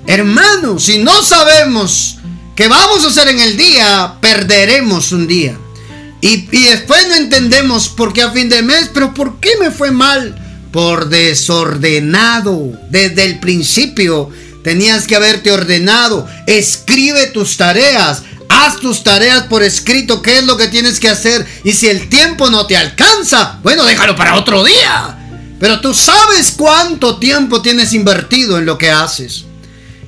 Hermano, 0.07 0.79
si 0.79 0.99
no 0.99 1.23
sabemos 1.23 2.19
qué 2.57 2.69
vamos 2.69 3.05
a 3.05 3.09
hacer 3.09 3.29
en 3.29 3.41
el 3.41 3.57
día, 3.57 4.17
perderemos 4.21 5.13
un 5.13 5.27
día. 5.27 5.57
Y, 6.21 6.49
y, 6.53 6.63
después 6.65 7.09
no 7.09 7.17
entendemos 7.17 7.89
por 7.89 8.13
qué 8.13 8.23
a 8.23 8.31
fin 8.31 8.49
de 8.49 8.63
mes, 8.63 8.91
pero 8.95 9.13
¿por 9.13 9.41
qué 9.41 9.51
me 9.61 9.71
fue 9.71 9.91
mal? 9.91 10.39
Por 10.71 11.09
desordenado. 11.09 12.73
Desde 12.91 13.25
el 13.25 13.41
principio 13.41 14.31
tenías 14.63 15.07
que 15.07 15.17
haberte 15.17 15.51
ordenado. 15.51 16.29
Escribe 16.47 17.27
tus 17.27 17.57
tareas. 17.57 18.23
Haz 18.67 18.81
tus 18.81 19.03
tareas 19.03 19.45
por 19.45 19.63
escrito, 19.63 20.23
qué 20.23 20.39
es 20.39 20.45
lo 20.45 20.57
que 20.57 20.69
tienes 20.69 21.01
que 21.01 21.09
hacer. 21.09 21.47
Y 21.65 21.73
si 21.73 21.89
el 21.89 22.09
tiempo 22.09 22.51
no 22.51 22.67
te 22.67 22.77
alcanza, 22.77 23.59
bueno, 23.63 23.85
déjalo 23.85 24.15
para 24.17 24.37
otro 24.37 24.65
día. 24.65 25.19
Pero 25.59 25.81
tú 25.81 25.95
sabes 25.95 26.55
cuánto 26.57 27.19
tiempo 27.19 27.63
tienes 27.63 27.93
invertido 27.93 28.59
en 28.59 28.67
lo 28.67 28.79
que 28.79 28.91
haces. 28.91 29.45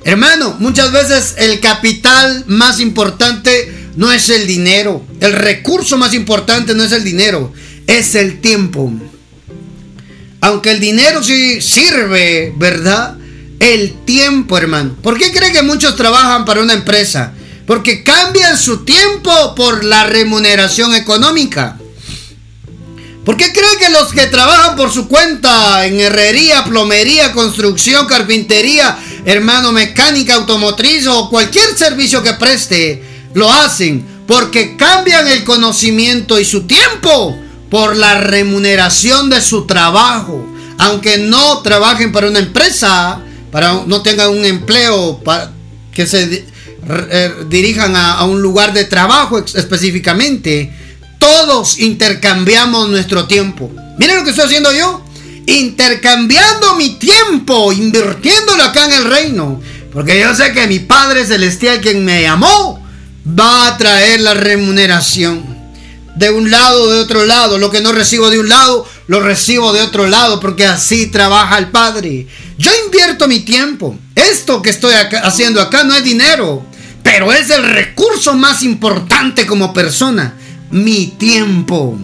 Hermano, 0.03 0.55
muchas 0.59 0.91
veces 0.91 1.35
el 1.37 1.59
capital 1.59 2.43
más 2.47 2.79
importante 2.79 3.89
no 3.95 4.11
es 4.11 4.29
el 4.29 4.47
dinero. 4.47 5.03
El 5.19 5.33
recurso 5.33 5.97
más 5.97 6.13
importante 6.13 6.75
no 6.75 6.83
es 6.83 6.91
el 6.91 7.03
dinero, 7.03 7.51
es 7.87 8.15
el 8.15 8.39
tiempo. 8.41 8.91
Aunque 10.41 10.71
el 10.71 10.79
dinero 10.79 11.23
sí 11.23 11.61
sirve, 11.61 12.53
¿verdad? 12.57 13.17
El 13.59 14.05
tiempo, 14.05 14.57
hermano. 14.57 14.95
¿Por 15.01 15.17
qué 15.17 15.31
cree 15.31 15.51
que 15.51 15.63
muchos 15.63 15.95
trabajan 15.95 16.45
para 16.45 16.61
una 16.61 16.73
empresa? 16.73 17.33
Porque 17.65 18.03
cambian 18.03 18.57
su 18.57 18.85
tiempo 18.85 19.55
por 19.55 19.83
la 19.83 20.05
remuneración 20.05 20.93
económica. 20.93 21.77
¿Por 23.25 23.37
qué 23.37 23.51
cree 23.51 23.77
que 23.79 23.89
los 23.89 24.13
que 24.13 24.27
trabajan 24.27 24.75
por 24.75 24.93
su 24.93 25.07
cuenta 25.07 25.83
en 25.87 25.99
herrería, 25.99 26.63
plomería, 26.63 27.31
construcción, 27.31 28.05
carpintería, 28.05 28.99
hermano, 29.25 29.71
mecánica, 29.71 30.35
automotriz 30.35 31.07
o 31.07 31.27
cualquier 31.31 31.75
servicio 31.75 32.21
que 32.21 32.33
preste, 32.33 33.03
lo 33.33 33.51
hacen? 33.51 34.05
Porque 34.27 34.77
cambian 34.77 35.27
el 35.27 35.43
conocimiento 35.43 36.39
y 36.39 36.45
su 36.45 36.67
tiempo 36.67 37.35
por 37.71 37.95
la 37.95 38.21
remuneración 38.21 39.31
de 39.31 39.41
su 39.41 39.65
trabajo. 39.65 40.45
Aunque 40.77 41.17
no 41.17 41.63
trabajen 41.63 42.11
para 42.11 42.27
una 42.27 42.39
empresa, 42.39 43.21
para 43.51 43.81
no 43.87 44.03
tengan 44.03 44.29
un 44.29 44.45
empleo 44.45 45.19
para 45.23 45.51
que 45.91 46.05
se 46.05 46.45
dirijan 47.49 47.95
a 47.95 48.23
un 48.25 48.41
lugar 48.41 48.73
de 48.73 48.85
trabajo 48.85 49.39
específicamente 49.39 50.71
todos 51.25 51.79
intercambiamos 51.79 52.89
nuestro 52.89 53.25
tiempo. 53.25 53.71
Miren 53.97 54.17
lo 54.17 54.23
que 54.23 54.29
estoy 54.29 54.45
haciendo 54.45 54.71
yo. 54.71 55.03
Intercambiando 55.47 56.75
mi 56.75 56.99
tiempo, 56.99 57.71
invirtiéndolo 57.71 58.63
acá 58.63 58.85
en 58.85 58.93
el 58.93 59.05
reino. 59.05 59.59
Porque 59.91 60.19
yo 60.19 60.35
sé 60.35 60.53
que 60.53 60.67
mi 60.67 60.79
Padre 60.79 61.25
Celestial, 61.25 61.81
quien 61.81 62.05
me 62.05 62.27
amó, 62.27 62.83
va 63.27 63.67
a 63.67 63.77
traer 63.77 64.21
la 64.21 64.33
remuneración. 64.33 65.55
De 66.15 66.29
un 66.29 66.51
lado, 66.51 66.91
de 66.91 66.99
otro 66.99 67.25
lado. 67.25 67.57
Lo 67.57 67.71
que 67.71 67.81
no 67.81 67.91
recibo 67.91 68.29
de 68.29 68.39
un 68.39 68.49
lado, 68.49 68.87
lo 69.07 69.19
recibo 69.19 69.73
de 69.73 69.81
otro 69.81 70.07
lado. 70.07 70.39
Porque 70.39 70.65
así 70.65 71.07
trabaja 71.07 71.57
el 71.57 71.69
Padre. 71.69 72.27
Yo 72.57 72.71
invierto 72.85 73.27
mi 73.27 73.39
tiempo. 73.39 73.97
Esto 74.13 74.61
que 74.61 74.69
estoy 74.69 74.93
haciendo 74.93 75.59
acá 75.61 75.83
no 75.83 75.95
es 75.95 76.03
dinero. 76.03 76.65
Pero 77.05 77.31
es 77.31 77.51
el 77.51 77.63
recurso 77.63 78.33
más 78.33 78.63
importante 78.63 79.45
como 79.45 79.71
persona 79.71 80.33
mi 80.71 81.05
tiempo. 81.19 81.95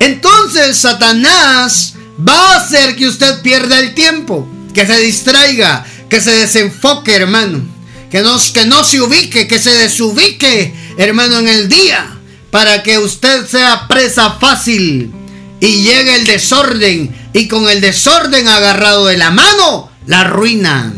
Entonces 0.00 0.76
Satanás 0.76 1.94
va 2.18 2.34
a 2.34 2.56
hacer 2.56 2.96
que 2.96 3.06
usted 3.06 3.40
pierda 3.40 3.78
el 3.78 3.94
tiempo, 3.94 4.48
que 4.74 4.84
se 4.84 4.98
distraiga, 4.98 5.86
que 6.08 6.20
se 6.20 6.32
desenfoque, 6.32 7.14
hermano, 7.14 7.64
que 8.10 8.20
no, 8.20 8.36
que 8.52 8.66
no 8.66 8.82
se 8.82 9.00
ubique, 9.00 9.46
que 9.46 9.60
se 9.60 9.70
desubique, 9.70 10.74
hermano, 10.98 11.38
en 11.38 11.48
el 11.48 11.68
día, 11.68 12.18
para 12.50 12.82
que 12.82 12.98
usted 12.98 13.46
sea 13.46 13.86
presa 13.86 14.38
fácil 14.40 15.12
y 15.60 15.84
llegue 15.84 16.16
el 16.16 16.26
desorden 16.26 17.14
y 17.32 17.46
con 17.46 17.68
el 17.68 17.80
desorden 17.80 18.48
agarrado 18.48 19.06
de 19.06 19.18
la 19.18 19.30
mano, 19.30 19.88
la 20.06 20.24
ruina. 20.24 20.92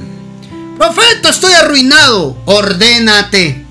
Profeta, 0.76 1.30
estoy 1.30 1.52
arruinado, 1.54 2.36
ordénate. 2.46 3.64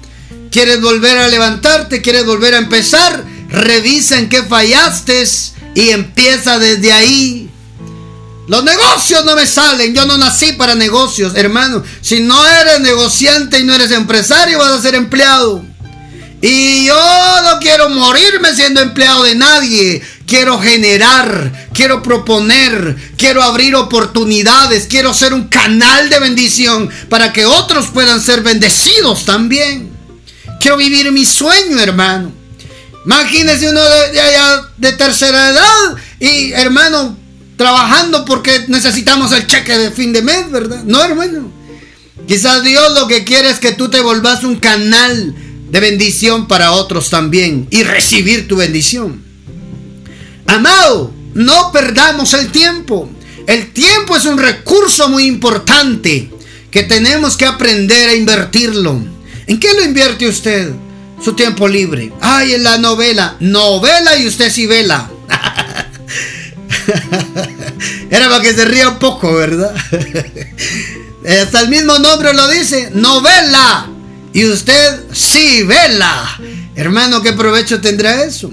¿Quieres 0.52 0.82
volver 0.82 1.18
a 1.18 1.28
levantarte? 1.28 2.02
¿Quieres 2.02 2.26
volver 2.26 2.56
a 2.56 2.60
empezar? 2.60 3.24
Revisa 3.50 4.18
en 4.18 4.30
qué 4.30 4.42
fallaste 4.44 5.24
y 5.76 5.90
empieza 5.90 6.58
desde 6.58 6.94
ahí. 6.94 7.50
Los 8.48 8.64
negocios 8.64 9.25
no 9.25 9.36
me 9.36 9.46
salen. 9.46 9.94
Yo 9.94 10.06
no 10.06 10.18
nací 10.18 10.53
para 10.53 10.75
negocios, 10.75 11.34
hermano. 11.36 11.84
Si 12.01 12.22
no 12.22 12.48
eres 12.48 12.79
negociante 12.79 13.60
y 13.60 13.64
no 13.64 13.74
eres 13.74 13.92
empresario, 13.92 14.60
vas 14.60 14.72
a 14.72 14.82
ser 14.82 14.96
empleado. 14.96 15.64
Y 16.42 16.86
yo 16.86 17.42
no 17.44 17.60
quiero 17.60 17.90
morirme 17.90 18.53
siendo 18.56 18.82
empleado 18.82 19.24
de 19.24 19.36
nadie. 19.36 20.01
Quiero 20.27 20.60
generar, 20.60 21.65
quiero 21.75 22.01
proponer, 22.01 22.96
quiero 23.18 23.44
abrir 23.44 23.75
oportunidades, 23.75 24.88
quiero 24.90 25.14
ser 25.14 25.33
un 25.33 25.50
canal 25.50 26.09
de 26.09 26.20
bendición 26.20 26.90
para 27.09 27.33
que 27.33 27.46
otros 27.46 27.88
puedan 27.88 28.22
ser 28.22 28.42
bendecidos 28.42 29.25
también. 29.25 29.92
Quiero 30.59 30.77
vivir 30.77 31.11
mi 31.11 31.25
sueño, 31.25 31.79
hermano. 31.79 32.31
Imagínese 33.05 33.70
uno 33.70 33.81
de, 33.83 34.22
de 34.77 34.92
tercera 34.94 35.50
edad 35.50 35.96
y, 36.20 36.53
hermano, 36.53 37.16
trabajando 37.57 38.25
porque 38.25 38.66
necesitamos 38.68 39.31
el 39.33 39.46
cheque 39.46 39.77
de 39.77 39.92
fin 39.92 40.11
de 40.14 40.24
mes, 40.24 40.50
¿verdad? 40.50 40.81
No, 40.85 41.03
hermano. 41.03 41.51
Quizás 42.27 42.64
Dios 42.64 42.94
lo 42.94 43.07
que 43.07 43.24
quiere 43.24 43.50
es 43.50 43.59
que 43.59 43.74
tú 43.74 43.90
te 43.90 44.00
volvas 44.00 44.44
un 44.44 44.55
canal 44.55 45.35
de 45.70 45.79
bendición 45.79 46.48
para 46.48 46.72
otros 46.72 47.09
también 47.09 47.68
y 47.70 47.83
recibir 47.83 48.48
tu 48.48 48.55
bendición. 48.55 49.24
Amado, 50.48 51.15
no 51.36 51.72
perdamos 51.72 52.34
el 52.34 52.52
tiempo. 52.52 53.10
El 53.46 53.72
tiempo 53.72 54.16
es 54.16 54.26
un 54.26 54.40
recurso 54.40 55.10
muy 55.10 55.26
importante 55.26 56.32
que 56.72 56.84
tenemos 56.84 57.38
que 57.38 57.46
aprender 57.46 58.10
a 58.10 58.16
invertirlo. 58.16 59.00
¿En 59.46 59.60
qué 59.60 59.74
lo 59.74 59.84
invierte 59.84 60.28
usted? 60.28 60.72
Su 61.24 61.34
tiempo 61.34 61.68
libre. 61.68 62.12
Ay, 62.22 62.54
en 62.54 62.64
la 62.64 62.78
novela. 62.78 63.36
Novela 63.40 64.18
y 64.18 64.28
usted 64.28 64.52
sí 64.52 64.66
vela. 64.66 65.10
Era 68.10 68.30
para 68.30 68.42
que 68.42 68.54
se 68.54 68.66
ría 68.66 68.90
un 68.90 69.00
poco, 69.00 69.34
¿verdad? 69.34 69.74
Hasta 71.42 71.62
el 71.62 71.70
mismo 71.70 71.98
nombre 72.00 72.34
lo 72.34 72.48
dice. 72.48 72.92
Novela. 72.94 73.88
Y 74.34 74.46
usted 74.46 75.04
sí 75.14 75.64
vela. 75.64 76.40
Hermano, 76.76 77.22
¿qué 77.22 77.34
provecho 77.34 77.82
tendrá 77.82 78.24
eso? 78.24 78.52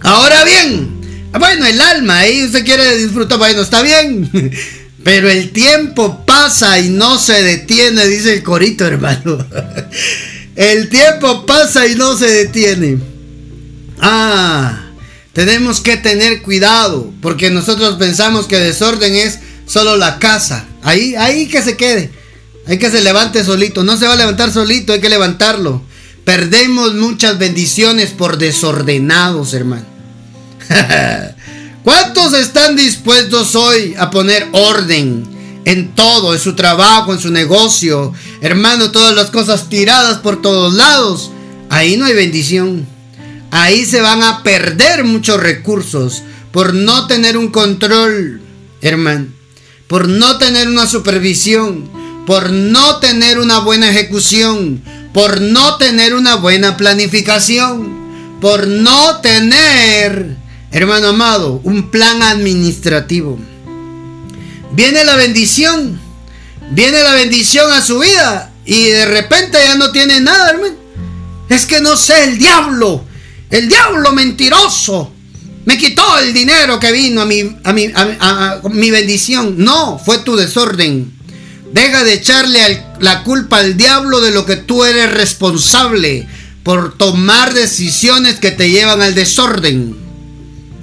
Ahora 0.00 0.44
bien. 0.44 0.95
Bueno, 1.38 1.66
el 1.66 1.80
alma, 1.80 2.18
ahí 2.18 2.44
usted 2.44 2.64
quiere 2.64 2.96
disfrutar, 2.96 3.38
bueno, 3.38 3.62
está 3.62 3.82
bien. 3.82 4.30
Pero 5.04 5.28
el 5.30 5.52
tiempo 5.52 6.24
pasa 6.26 6.78
y 6.80 6.88
no 6.88 7.18
se 7.18 7.42
detiene, 7.42 8.06
dice 8.06 8.34
el 8.34 8.42
corito, 8.42 8.84
hermano. 8.86 9.46
El 10.56 10.88
tiempo 10.88 11.44
pasa 11.44 11.86
y 11.86 11.96
no 11.96 12.16
se 12.16 12.30
detiene. 12.30 12.98
Ah, 14.00 14.86
tenemos 15.34 15.82
que 15.82 15.98
tener 15.98 16.40
cuidado, 16.40 17.12
porque 17.20 17.50
nosotros 17.50 17.96
pensamos 17.96 18.46
que 18.46 18.58
desorden 18.58 19.14
es 19.14 19.38
solo 19.66 19.96
la 19.96 20.18
casa. 20.18 20.64
Ahí, 20.82 21.14
ahí 21.14 21.46
que 21.46 21.60
se 21.60 21.76
quede. 21.76 22.10
Hay 22.66 22.78
que 22.78 22.90
se 22.90 23.02
levante 23.02 23.44
solito. 23.44 23.84
No 23.84 23.98
se 23.98 24.06
va 24.06 24.14
a 24.14 24.16
levantar 24.16 24.50
solito, 24.50 24.94
hay 24.94 25.00
que 25.00 25.10
levantarlo. 25.10 25.82
Perdemos 26.24 26.94
muchas 26.94 27.38
bendiciones 27.38 28.10
por 28.10 28.38
desordenados, 28.38 29.52
hermano. 29.52 29.95
¿Cuántos 31.84 32.34
están 32.34 32.76
dispuestos 32.76 33.54
hoy 33.54 33.94
a 33.98 34.10
poner 34.10 34.48
orden 34.52 35.24
en 35.64 35.94
todo, 35.94 36.34
en 36.34 36.40
su 36.40 36.54
trabajo, 36.54 37.12
en 37.12 37.20
su 37.20 37.30
negocio? 37.30 38.12
Hermano, 38.40 38.90
todas 38.90 39.14
las 39.14 39.30
cosas 39.30 39.68
tiradas 39.68 40.18
por 40.18 40.42
todos 40.42 40.74
lados. 40.74 41.30
Ahí 41.70 41.96
no 41.96 42.06
hay 42.06 42.14
bendición. 42.14 42.86
Ahí 43.50 43.86
se 43.86 44.00
van 44.00 44.22
a 44.22 44.42
perder 44.42 45.04
muchos 45.04 45.40
recursos 45.40 46.22
por 46.52 46.74
no 46.74 47.06
tener 47.06 47.36
un 47.36 47.48
control, 47.48 48.40
hermano. 48.80 49.26
Por 49.86 50.08
no 50.08 50.38
tener 50.38 50.68
una 50.68 50.86
supervisión. 50.86 51.88
Por 52.26 52.50
no 52.50 52.98
tener 52.98 53.38
una 53.38 53.60
buena 53.60 53.90
ejecución. 53.90 54.82
Por 55.12 55.40
no 55.40 55.76
tener 55.76 56.14
una 56.14 56.36
buena 56.36 56.76
planificación. 56.76 58.38
Por 58.40 58.66
no 58.66 59.20
tener 59.20 60.45
hermano 60.76 61.08
amado, 61.08 61.62
un 61.64 61.90
plan 61.90 62.22
administrativo. 62.22 63.38
Viene 64.72 65.04
la 65.06 65.16
bendición, 65.16 65.98
viene 66.72 67.02
la 67.02 67.14
bendición 67.14 67.72
a 67.72 67.80
su 67.80 67.98
vida 68.00 68.52
y 68.66 68.82
de 68.84 69.06
repente 69.06 69.56
ya 69.64 69.76
no 69.76 69.90
tiene 69.90 70.20
nada, 70.20 70.50
hermano. 70.50 70.74
Es 71.48 71.64
que 71.64 71.80
no 71.80 71.96
sé, 71.96 72.24
el 72.24 72.38
diablo, 72.38 73.02
el 73.48 73.70
diablo 73.70 74.12
mentiroso, 74.12 75.10
me 75.64 75.78
quitó 75.78 76.18
el 76.18 76.34
dinero 76.34 76.78
que 76.78 76.92
vino 76.92 77.22
a 77.22 77.24
mi, 77.24 77.56
a 77.64 77.72
mi, 77.72 77.90
a, 77.94 78.60
mi 78.70 78.90
bendición. 78.90 79.54
No, 79.56 79.98
fue 79.98 80.18
tu 80.18 80.36
desorden. 80.36 81.10
Deja 81.72 82.04
de 82.04 82.12
echarle 82.12 82.84
la 83.00 83.22
culpa 83.22 83.60
al 83.60 83.78
diablo 83.78 84.20
de 84.20 84.30
lo 84.30 84.44
que 84.44 84.56
tú 84.56 84.84
eres 84.84 85.10
responsable 85.10 86.28
por 86.62 86.98
tomar 86.98 87.54
decisiones 87.54 88.36
que 88.40 88.50
te 88.50 88.68
llevan 88.68 89.00
al 89.00 89.14
desorden. 89.14 90.05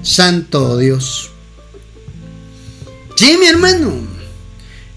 Santo 0.04 0.78
Dios. 0.78 1.32
Sí, 3.16 3.38
mi 3.40 3.46
hermano. 3.48 3.94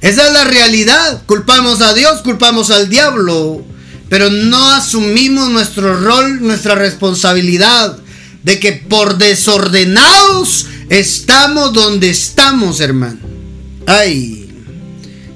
Esa 0.00 0.26
es 0.26 0.32
la 0.32 0.44
realidad. 0.44 1.22
Culpamos 1.26 1.80
a 1.80 1.94
Dios, 1.94 2.20
culpamos 2.22 2.70
al 2.70 2.88
diablo. 2.88 3.64
pero 4.08 4.30
no 4.30 4.70
asumimos 4.70 5.50
nuestro 5.50 5.98
rol, 6.00 6.40
nuestra 6.40 6.76
responsabilidad 6.76 7.98
de 8.44 8.60
que 8.60 8.72
por 8.72 9.18
desordenados 9.18 10.66
estamos 10.88 11.72
donde 11.72 12.10
estamos, 12.10 12.78
hermano. 12.78 13.18
Ay, 13.86 14.48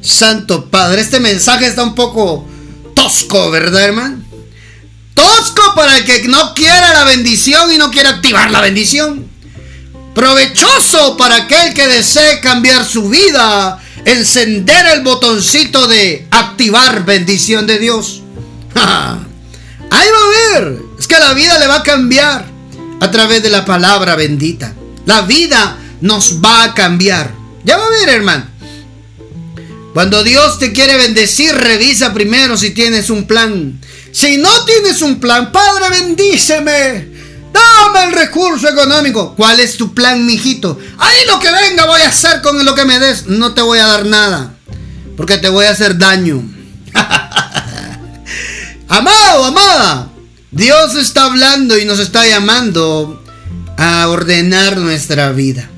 Santo 0.01 0.71
Padre, 0.71 1.01
este 1.01 1.19
mensaje 1.19 1.67
está 1.67 1.83
un 1.83 1.97
poco 1.97 2.47
tosco, 2.95 3.51
¿verdad, 3.51 3.83
hermano? 3.83 4.23
Tosco 5.15 5.75
para 5.75 5.99
el 5.99 6.05
que 6.05 6.29
no 6.29 6.55
quiera 6.55 6.95
la 6.95 7.05
bendición 7.05 7.73
y 7.73 7.79
no 7.79 7.91
quiera 7.91 8.11
activar 8.11 8.53
la 8.53 8.61
bendición. 8.61 9.30
Provechoso 10.14 11.16
para 11.16 11.37
aquel 11.37 11.73
que 11.73 11.87
desee 11.87 12.40
cambiar 12.40 12.85
su 12.85 13.09
vida, 13.09 13.79
encender 14.05 14.87
el 14.94 15.03
botoncito 15.03 15.87
de 15.87 16.27
activar 16.31 17.05
bendición 17.05 17.66
de 17.66 17.79
Dios. 17.79 18.23
Ahí 18.75 20.09
va 20.09 20.59
a 20.59 20.61
ver. 20.61 20.79
Es 20.99 21.07
que 21.07 21.18
la 21.18 21.33
vida 21.33 21.59
le 21.59 21.66
va 21.66 21.77
a 21.77 21.83
cambiar 21.83 22.44
a 23.01 23.11
través 23.11 23.42
de 23.42 23.51
la 23.51 23.64
palabra 23.64 24.16
bendita. 24.16 24.75
La 25.07 25.23
vida 25.23 25.77
nos 26.01 26.44
va 26.44 26.64
a 26.64 26.75
cambiar. 26.75 27.33
Ya 27.64 27.77
va 27.77 27.87
a 27.87 27.90
ver, 27.90 28.09
hermano. 28.09 28.46
Cuando 29.92 30.23
Dios 30.23 30.59
te 30.59 30.73
quiere 30.73 30.96
bendecir, 30.96 31.53
revisa 31.55 32.12
primero 32.14 32.57
si 32.57 32.70
tienes 32.70 33.11
un 33.11 33.27
plan. 33.27 33.81
Si 34.12 34.37
no 34.37 34.64
tienes 34.64 35.03
un 35.03 35.18
plan, 35.18 35.51
Padre, 35.51 35.90
bendíceme. 35.90 37.10
Dame 37.53 38.05
el 38.05 38.13
recurso 38.13 38.69
económico. 38.69 39.35
¿Cuál 39.37 39.61
es 39.61 39.77
tu 39.77 39.93
plan, 39.95 40.25
mijito? 40.25 40.79
Ahí 40.99 41.27
lo 41.27 41.39
que 41.39 41.51
venga 41.51 41.87
voy 41.87 42.01
a 42.03 42.09
hacer 42.09 42.43
con 42.43 42.65
lo 42.65 42.75
que 42.75 42.85
me 42.85 42.99
des. 42.99 43.27
No 43.27 43.55
te 43.55 43.63
voy 43.63 43.79
a 43.79 43.87
dar 43.87 44.07
nada. 44.07 44.55
Porque 45.17 45.39
te 45.39 45.49
voy 45.49 45.67
a 45.67 45.71
hacer 45.71 45.99
daño. 45.99 46.43
Amado, 48.89 49.45
amada. 49.45 50.09
Dios 50.51 50.97
está 50.97 51.27
hablando 51.27 51.79
y 51.79 51.85
nos 51.85 52.01
está 52.01 52.27
llamando 52.27 53.23
a 53.77 54.09
ordenar 54.09 54.79
nuestra 54.79 55.31
vida. 55.31 55.69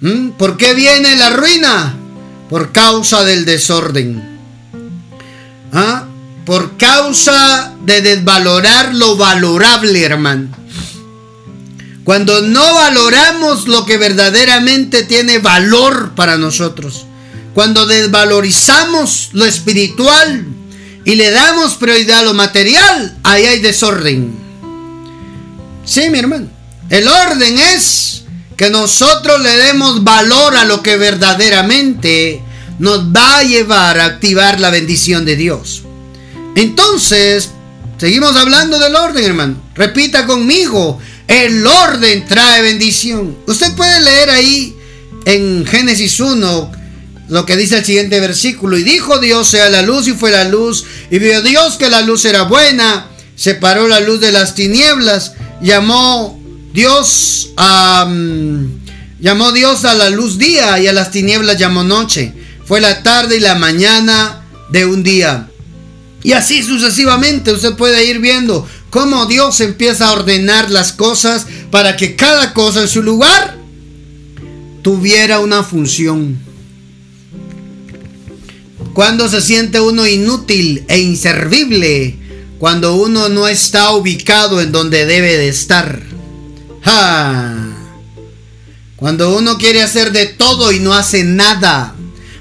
¿Mm? 0.00 0.30
¿Por 0.30 0.56
qué 0.56 0.74
viene 0.74 1.16
la 1.16 1.30
ruina? 1.30 1.94
Por 2.50 2.72
causa 2.72 3.22
del 3.24 3.44
desorden. 3.44 4.38
¿Ah? 5.72 6.04
Por 6.44 6.76
causa 6.76 7.74
de 7.84 8.02
desvalorar 8.02 8.94
lo 8.94 9.16
valorable, 9.16 10.02
hermano. 10.02 10.48
Cuando 12.06 12.40
no 12.40 12.72
valoramos 12.72 13.66
lo 13.66 13.84
que 13.84 13.96
verdaderamente 13.96 15.02
tiene 15.02 15.40
valor 15.40 16.14
para 16.14 16.38
nosotros. 16.38 17.04
Cuando 17.52 17.84
desvalorizamos 17.84 19.30
lo 19.32 19.44
espiritual 19.44 20.46
y 21.04 21.16
le 21.16 21.32
damos 21.32 21.74
prioridad 21.74 22.20
a 22.20 22.22
lo 22.22 22.32
material, 22.32 23.18
ahí 23.24 23.46
hay 23.46 23.58
desorden. 23.58 24.30
Sí, 25.84 26.08
mi 26.08 26.20
hermano. 26.20 26.46
El 26.90 27.08
orden 27.08 27.58
es 27.58 28.22
que 28.56 28.70
nosotros 28.70 29.42
le 29.42 29.56
demos 29.56 30.04
valor 30.04 30.56
a 30.56 30.64
lo 30.64 30.84
que 30.84 30.96
verdaderamente 30.96 32.40
nos 32.78 33.00
va 33.08 33.38
a 33.38 33.42
llevar 33.42 33.98
a 33.98 34.04
activar 34.04 34.60
la 34.60 34.70
bendición 34.70 35.24
de 35.24 35.34
Dios. 35.34 35.82
Entonces, 36.54 37.50
seguimos 37.98 38.36
hablando 38.36 38.78
del 38.78 38.94
orden, 38.94 39.24
hermano. 39.24 39.56
Repita 39.74 40.24
conmigo, 40.24 41.00
el 41.28 41.66
orden 41.66 42.26
trae 42.26 42.62
bendición. 42.62 43.36
Usted 43.46 43.74
puede 43.74 44.00
leer 44.00 44.30
ahí 44.30 44.76
en 45.24 45.66
Génesis 45.66 46.20
1 46.20 46.72
lo 47.28 47.44
que 47.44 47.56
dice 47.56 47.78
el 47.78 47.84
siguiente 47.84 48.20
versículo. 48.20 48.78
Y 48.78 48.84
dijo 48.84 49.18
Dios 49.18 49.48
sea 49.48 49.68
la 49.68 49.82
luz 49.82 50.06
y 50.08 50.12
fue 50.12 50.30
la 50.30 50.44
luz. 50.44 50.84
Y 51.10 51.18
vio 51.18 51.42
Dios 51.42 51.76
que 51.76 51.90
la 51.90 52.02
luz 52.02 52.24
era 52.24 52.42
buena. 52.42 53.08
Separó 53.34 53.88
la 53.88 54.00
luz 54.00 54.20
de 54.20 54.32
las 54.32 54.54
tinieblas. 54.54 55.32
Llamó 55.60 56.40
Dios 56.72 57.50
a... 57.56 58.08
llamó 59.20 59.52
Dios 59.52 59.84
a 59.84 59.94
la 59.94 60.10
luz 60.10 60.38
día 60.38 60.78
y 60.78 60.86
a 60.86 60.92
las 60.92 61.10
tinieblas 61.10 61.58
llamó 61.58 61.82
noche. 61.82 62.32
Fue 62.64 62.80
la 62.80 63.02
tarde 63.02 63.36
y 63.36 63.40
la 63.40 63.54
mañana 63.54 64.44
de 64.70 64.86
un 64.86 65.02
día. 65.02 65.48
Y 66.22 66.32
así 66.32 66.62
sucesivamente 66.62 67.52
usted 67.52 67.74
puede 67.74 68.04
ir 68.04 68.18
viendo 68.18 68.66
cómo 68.96 69.26
Dios 69.26 69.60
empieza 69.60 70.08
a 70.08 70.12
ordenar 70.12 70.70
las 70.70 70.90
cosas 70.94 71.46
para 71.70 71.98
que 71.98 72.16
cada 72.16 72.54
cosa 72.54 72.80
en 72.80 72.88
su 72.88 73.02
lugar 73.02 73.58
tuviera 74.80 75.40
una 75.40 75.62
función. 75.62 76.38
Cuando 78.94 79.28
se 79.28 79.42
siente 79.42 79.80
uno 79.80 80.06
inútil 80.06 80.86
e 80.88 80.98
inservible, 80.98 82.16
cuando 82.58 82.94
uno 82.94 83.28
no 83.28 83.46
está 83.48 83.90
ubicado 83.90 84.62
en 84.62 84.72
donde 84.72 85.04
debe 85.04 85.36
de 85.36 85.48
estar. 85.48 86.00
Cuando 88.96 89.36
uno 89.36 89.58
quiere 89.58 89.82
hacer 89.82 90.10
de 90.10 90.24
todo 90.24 90.72
y 90.72 90.80
no 90.80 90.94
hace 90.94 91.22
nada. 91.22 91.94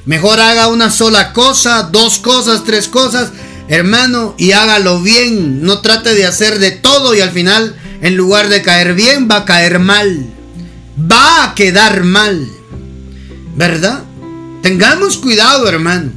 Mejor 0.05 0.39
haga 0.39 0.69
una 0.69 0.89
sola 0.89 1.33
cosa, 1.33 1.89
dos 1.91 2.17
cosas, 2.19 2.63
tres 2.63 2.87
cosas 2.87 3.31
hermano, 3.67 4.35
y 4.37 4.51
hágalo 4.51 5.01
bien. 5.01 5.63
No 5.63 5.79
trate 5.79 6.13
de 6.13 6.25
hacer 6.25 6.59
de 6.59 6.71
todo 6.71 7.15
y 7.15 7.21
al 7.21 7.31
final, 7.31 7.75
en 8.01 8.15
lugar 8.15 8.49
de 8.49 8.61
caer 8.61 8.93
bien, 8.93 9.27
va 9.29 9.37
a 9.37 9.45
caer 9.45 9.79
mal. 9.79 10.25
Va 10.99 11.43
a 11.43 11.55
quedar 11.55 12.03
mal. 12.03 12.47
¿Verdad? 13.55 14.03
Tengamos 14.61 15.17
cuidado, 15.17 15.67
hermano, 15.67 16.11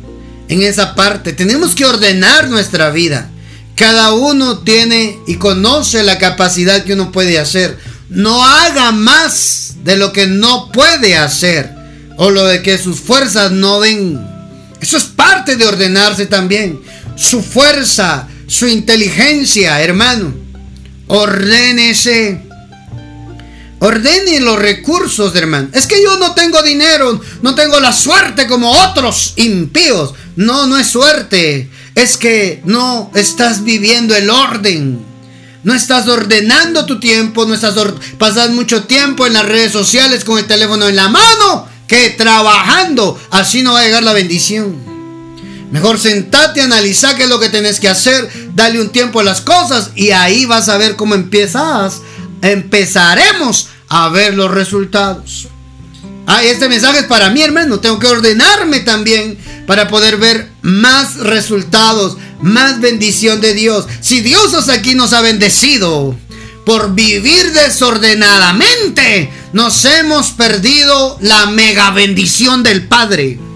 en 0.49 0.63
esa 0.63 0.95
parte. 0.95 1.33
Tenemos 1.33 1.75
que 1.75 1.85
ordenar 1.85 2.49
nuestra 2.49 2.91
vida. 2.91 3.31
Cada 3.77 4.13
uno 4.13 4.59
tiene 4.59 5.19
y 5.27 5.37
conoce 5.37 6.03
la 6.03 6.19
capacidad 6.19 6.83
que 6.83 6.95
uno 6.95 7.13
puede 7.13 7.39
hacer. 7.39 7.79
No 8.09 8.45
haga 8.45 8.91
más 8.91 9.77
de 9.85 9.97
lo 9.97 10.13
que 10.13 10.27
no 10.27 10.73
puede 10.73 11.17
hacer 11.17 11.71
o 12.17 12.31
lo 12.31 12.45
de 12.47 12.63
que 12.63 12.79
sus 12.79 12.99
fuerzas 12.99 13.53
no 13.53 13.81
den. 13.81 14.19
Eso 14.81 14.97
es 14.97 15.05
parte 15.05 15.57
de 15.57 15.67
ordenarse 15.67 16.27
también 16.27 16.81
su 17.19 17.43
fuerza, 17.43 18.29
su 18.47 18.67
inteligencia, 18.69 19.83
hermano. 19.83 20.33
Ordénese. 21.09 22.43
Ordene 23.81 24.41
los 24.41 24.59
recursos, 24.59 25.35
hermano. 25.35 25.69
Es 25.73 25.87
que 25.87 26.03
yo 26.03 26.17
no 26.19 26.35
tengo 26.35 26.63
dinero, 26.63 27.21
no 27.43 27.55
tengo 27.55 27.81
la 27.81 27.93
suerte 27.93 28.47
como 28.47 28.71
otros 28.71 29.35
impíos. 29.37 30.15
No, 30.37 30.67
no 30.67 30.79
es 30.79 30.89
suerte. 30.89 31.69
Es 31.95 32.17
que 32.17 32.61
no 32.65 33.11
estás 33.15 33.65
viviendo 33.65 34.15
el 34.17 34.31
orden. 34.31 35.01
No 35.65 35.75
estás 35.75 36.07
ordenando 36.09 36.87
tu 36.87 37.01
tiempo, 37.01 37.45
no 37.45 37.55
estás 37.55 37.75
pasando 38.17 38.55
mucho 38.55 38.85
tiempo 38.85 39.27
en 39.27 39.33
las 39.33 39.45
redes 39.45 39.73
sociales 39.73 40.25
con 40.25 40.39
el 40.39 40.47
teléfono 40.47 40.89
en 40.89 40.97
la 40.97 41.09
mano 41.09 41.69
que 41.87 42.11
trabajando. 42.11 43.19
Así 43.31 43.63
no 43.63 43.73
va 43.73 43.81
a 43.81 43.85
llegar 43.85 44.03
la 44.03 44.13
bendición. 44.13 44.98
Mejor 45.71 45.99
sentate, 45.99 46.63
analiza 46.63 47.17
qué 47.17 47.25
es 47.25 47.29
lo 47.29 47.39
que 47.39 47.51
tenés 47.51 47.79
que 47.79 47.89
hacer, 47.89 48.29
dale 48.55 48.81
un 48.81 48.89
tiempo 48.89 49.21
a 49.21 49.25
las 49.25 49.43
cosas 49.43 49.91
y 49.95 50.11
ahí 50.11 50.47
vas 50.47 50.69
a 50.69 50.79
ver 50.79 50.97
cómo 50.97 51.15
empiezas. 51.15 52.01
Empezaremos 52.41 53.69
a 53.89 54.09
ver 54.09 54.35
los 54.35 54.51
resultados. 54.51 55.49
Ah, 56.27 56.43
este 56.43 56.69
mensaje 56.69 57.01
es 57.01 57.07
para 57.07 57.31
mí, 57.31 57.41
hermano. 57.43 57.81
Tengo 57.81 57.99
que 57.99 58.07
ordenarme 58.07 58.81
también 58.81 59.39
para 59.67 59.89
poder 59.89 60.19
ver 60.19 60.51
más 60.63 61.17
resultados, 61.17 62.19
más 62.43 62.81
bendición 62.81 63.41
de 63.41 63.55
Dios. 63.55 63.87
Si 64.01 64.21
Dios 64.21 64.69
aquí 64.69 64.95
nos 64.95 65.15
ha 65.15 65.23
bendecido 65.23 66.15
por 66.67 66.95
vivir 66.95 67.53
desordenadamente, 67.53 69.31
nos 69.55 69.85
hemos 69.87 70.31
perdido 70.33 71.17
la 71.23 71.47
mega 71.47 71.91
bendición 71.93 72.63
del 72.63 72.87
Padre. 72.87 73.48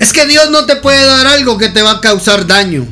Es 0.00 0.12
que 0.12 0.26
Dios 0.26 0.50
no 0.50 0.66
te 0.66 0.76
puede 0.76 1.04
dar 1.04 1.26
algo 1.26 1.58
que 1.58 1.68
te 1.68 1.82
va 1.82 1.92
a 1.92 2.00
causar 2.00 2.46
daño. 2.46 2.86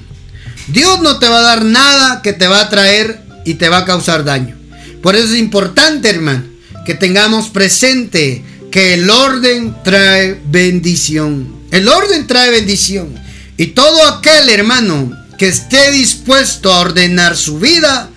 Dios 0.68 1.00
no 1.00 1.18
te 1.18 1.28
va 1.28 1.38
a 1.38 1.42
dar 1.42 1.64
nada 1.64 2.22
que 2.22 2.32
te 2.32 2.46
va 2.46 2.60
a 2.60 2.68
traer 2.70 3.20
y 3.44 3.54
te 3.54 3.68
va 3.68 3.78
a 3.78 3.84
causar 3.84 4.24
daño. 4.24 4.56
Por 5.02 5.16
eso 5.16 5.34
es 5.34 5.38
importante, 5.38 6.08
hermano, 6.08 6.44
que 6.86 6.94
tengamos 6.94 7.50
presente 7.50 8.42
que 8.70 8.94
el 8.94 9.10
orden 9.10 9.76
trae 9.84 10.40
bendición. 10.46 11.62
El 11.70 11.88
orden 11.88 12.26
trae 12.26 12.50
bendición. 12.50 13.14
Y 13.56 13.68
todo 13.68 14.06
aquel 14.08 14.48
hermano 14.48 15.12
que 15.38 15.48
esté 15.48 15.90
dispuesto 15.90 16.72
a 16.72 16.80
ordenar 16.80 17.36
su 17.36 17.58
vida, 17.58 18.08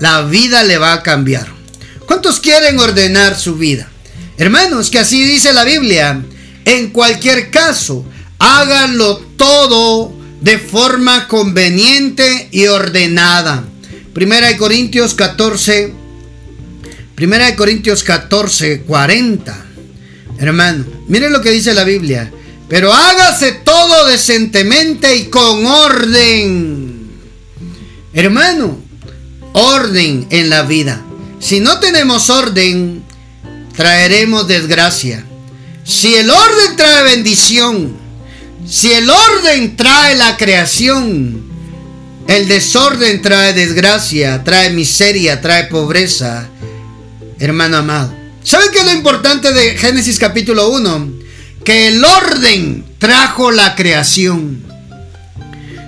la 0.00 0.22
vida 0.22 0.64
le 0.64 0.78
va 0.78 0.94
a 0.94 1.02
cambiar. 1.02 1.46
¿Cuántos 2.06 2.40
quieren 2.40 2.78
ordenar 2.80 3.38
su 3.38 3.56
vida? 3.56 3.88
Hermanos, 4.36 4.90
que 4.90 4.98
así 4.98 5.22
dice 5.22 5.52
la 5.52 5.64
Biblia. 5.64 6.22
En 6.64 6.90
cualquier 6.90 7.50
caso, 7.50 8.04
háganlo 8.40 9.18
todo 9.36 10.12
de 10.40 10.58
forma 10.58 11.28
conveniente 11.28 12.48
y 12.50 12.66
ordenada. 12.66 13.64
Primera 14.12 14.48
de 14.48 14.56
Corintios 14.56 15.14
14, 15.14 15.92
Primera 17.14 17.46
de 17.46 17.54
Corintios 17.54 18.02
14, 18.02 18.80
40. 18.80 19.66
Hermano, 20.38 20.84
miren 21.06 21.32
lo 21.32 21.42
que 21.42 21.50
dice 21.50 21.74
la 21.74 21.84
Biblia. 21.84 22.32
Pero 22.68 22.92
hágase 22.92 23.52
todo 23.52 24.06
decentemente 24.06 25.14
y 25.16 25.24
con 25.26 25.66
orden. 25.66 27.10
Hermano, 28.14 28.78
orden 29.52 30.26
en 30.30 30.48
la 30.48 30.62
vida. 30.62 31.02
Si 31.40 31.60
no 31.60 31.78
tenemos 31.78 32.30
orden, 32.30 33.02
traeremos 33.76 34.48
desgracia. 34.48 35.26
Si 35.84 36.14
el 36.14 36.30
orden 36.30 36.76
trae 36.76 37.02
bendición, 37.04 37.99
si 38.70 38.92
el 38.92 39.10
orden 39.10 39.76
trae 39.76 40.14
la 40.16 40.36
creación, 40.36 41.42
el 42.28 42.46
desorden 42.46 43.20
trae 43.20 43.52
desgracia, 43.52 44.44
trae 44.44 44.70
miseria, 44.70 45.40
trae 45.40 45.64
pobreza. 45.64 46.48
Hermano 47.40 47.78
amado. 47.78 48.14
¿Saben 48.44 48.68
qué 48.72 48.78
es 48.78 48.84
lo 48.84 48.92
importante 48.92 49.52
de 49.52 49.76
Génesis 49.76 50.20
capítulo 50.20 50.68
1? 50.70 51.12
Que 51.64 51.88
el 51.88 52.04
orden 52.04 52.84
trajo 52.98 53.50
la 53.50 53.74
creación. 53.74 54.62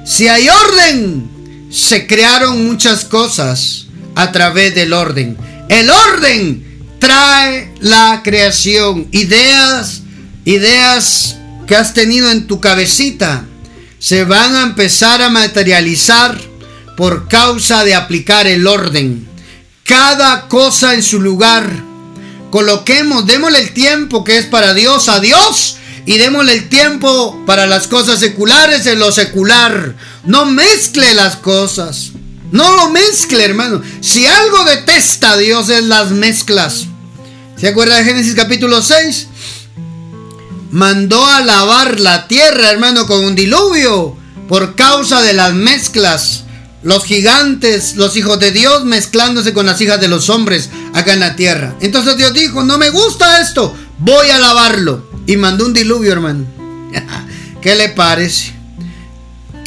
Si 0.05 0.27
hay 0.27 0.49
orden, 0.49 1.68
se 1.71 2.09
crearon 2.09 2.66
muchas 2.66 3.05
cosas 3.05 3.87
a 4.16 4.33
través 4.33 4.75
del 4.75 4.92
orden. 4.92 5.37
El 5.68 5.88
orden 5.88 6.97
trae 6.99 7.73
la 7.81 8.23
creación. 8.25 9.07
Ideas, 9.12 10.03
ideas 10.45 11.37
que 11.66 11.77
has 11.77 11.94
tenido 11.94 12.31
en 12.31 12.46
tu 12.46 12.61
cabecita 12.61 13.44
se 13.98 14.25
van 14.25 14.57
a 14.57 14.62
empezar 14.62 15.22
a 15.22 15.31
materializar 15.31 16.37
por 16.96 17.29
causa 17.29 17.85
de 17.85 17.94
aplicar 17.94 18.48
el 18.48 18.66
orden. 18.66 19.29
Cada 19.85 20.48
cosa 20.48 20.94
en 20.94 21.05
su 21.05 21.20
lugar. 21.20 21.70
Coloquemos, 22.51 23.27
démosle 23.27 23.61
el 23.61 23.72
tiempo 23.72 24.25
que 24.25 24.38
es 24.38 24.46
para 24.46 24.75
Dios 24.75 25.09
a 25.09 25.20
Dios 25.20 25.77
y 26.05 26.18
démosle 26.18 26.53
el 26.53 26.68
tiempo 26.68 27.44
para 27.46 27.66
las 27.66 27.87
cosas 27.87 28.18
seculares 28.18 28.87
en 28.87 28.98
lo 28.98 29.12
secular. 29.12 29.94
No 30.25 30.46
mezcle 30.46 31.14
las 31.14 31.37
cosas. 31.37 32.11
No 32.51 32.75
lo 32.77 32.90
mezcle, 32.90 33.44
hermano. 33.44 33.83
Si 34.01 34.27
algo 34.27 34.64
detesta 34.64 35.33
a 35.33 35.37
Dios 35.37 35.68
es 35.68 35.85
las 35.85 36.11
mezclas. 36.11 36.87
¿Se 37.57 37.68
acuerda 37.68 37.96
de 37.96 38.05
Génesis 38.05 38.35
capítulo 38.35 38.83
6? 38.83 39.29
Mandó 40.72 41.24
a 41.26 41.42
lavar 41.42 42.00
la 42.00 42.26
tierra, 42.28 42.70
hermano, 42.70 43.06
con 43.06 43.22
un 43.22 43.35
diluvio 43.35 44.16
por 44.48 44.74
causa 44.74 45.20
de 45.20 45.35
las 45.35 45.52
mezclas. 45.52 46.44
Los 46.82 47.04
gigantes, 47.04 47.96
los 47.96 48.16
hijos 48.16 48.40
de 48.40 48.52
Dios 48.52 48.85
mezclándose 48.85 49.52
con 49.52 49.66
las 49.66 49.80
hijas 49.82 50.00
de 50.00 50.08
los 50.08 50.30
hombres 50.30 50.70
acá 50.94 51.12
en 51.12 51.20
la 51.20 51.37
tierra. 51.37 51.76
Entonces 51.82 52.16
Dios 52.16 52.32
dijo, 52.32 52.64
no 52.64 52.78
me 52.78 52.88
gusta 52.88 53.42
esto, 53.42 53.76
voy 53.98 54.30
a 54.30 54.38
lavarlo. 54.38 55.11
Y 55.26 55.37
mandó 55.37 55.66
un 55.66 55.74
diluvio, 55.74 56.11
hermano. 56.11 56.46
¿Qué 57.61 57.74
le 57.74 57.90
parece? 57.90 58.54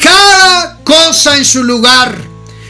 Cada 0.01 0.79
cosa 0.83 1.37
en 1.37 1.45
su 1.45 1.63
lugar. 1.63 2.17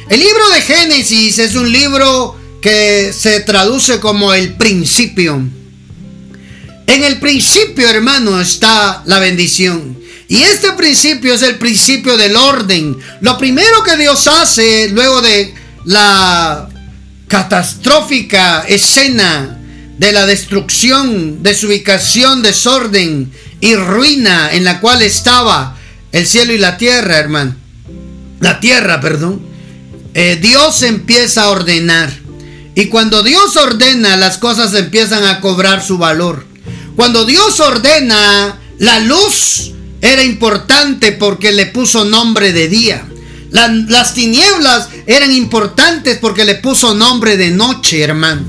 El 0.09 0.19
libro 0.19 0.49
de 0.49 0.61
Génesis 0.61 1.39
es 1.39 1.55
un 1.55 1.71
libro 1.71 2.35
que 2.61 3.13
se 3.17 3.39
traduce 3.39 4.01
como 4.01 4.33
el 4.33 4.57
principio. 4.57 5.41
En 6.87 7.03
el 7.03 7.19
principio, 7.19 7.89
hermano, 7.89 8.39
está 8.39 9.03
la 9.05 9.19
bendición. 9.19 9.97
Y 10.27 10.41
este 10.41 10.71
principio 10.73 11.33
es 11.33 11.41
el 11.43 11.57
principio 11.57 12.17
del 12.17 12.35
orden. 12.35 12.97
Lo 13.21 13.37
primero 13.37 13.83
que 13.83 13.97
Dios 13.97 14.27
hace 14.27 14.89
luego 14.89 15.21
de 15.21 15.53
la 15.85 16.69
catastrófica 17.27 18.65
escena 18.67 19.59
de 19.97 20.11
la 20.11 20.25
destrucción, 20.25 21.41
desubicación, 21.41 22.41
desorden 22.41 23.31
y 23.61 23.75
ruina 23.75 24.51
en 24.51 24.63
la 24.63 24.81
cual 24.81 25.01
estaba 25.01 25.77
el 26.11 26.27
cielo 26.27 26.53
y 26.53 26.57
la 26.57 26.77
tierra, 26.77 27.17
hermano. 27.17 27.55
La 28.41 28.59
tierra, 28.59 28.99
perdón. 28.99 29.41
Eh, 30.13 30.37
Dios 30.41 30.81
empieza 30.83 31.43
a 31.43 31.49
ordenar. 31.49 32.11
Y 32.73 32.85
cuando 32.87 33.23
Dios 33.23 33.55
ordena, 33.55 34.17
las 34.17 34.37
cosas 34.37 34.73
empiezan 34.73 35.25
a 35.25 35.39
cobrar 35.39 35.83
su 35.83 35.97
valor. 35.97 36.45
Cuando 36.95 37.25
Dios 37.25 37.59
ordena, 37.59 38.59
la 38.79 38.99
luz 38.99 39.71
era 40.01 40.23
importante 40.23 41.11
porque 41.11 41.51
le 41.51 41.67
puso 41.67 42.05
nombre 42.05 42.53
de 42.53 42.67
día. 42.67 43.05
las 43.51 44.13
tinieblas 44.13 44.89
eran 45.07 45.31
importantes 45.31 46.17
porque 46.19 46.45
le 46.45 46.55
puso 46.55 46.93
nombre 46.93 47.37
de 47.37 47.51
noche, 47.51 48.01
hermano. 48.01 48.43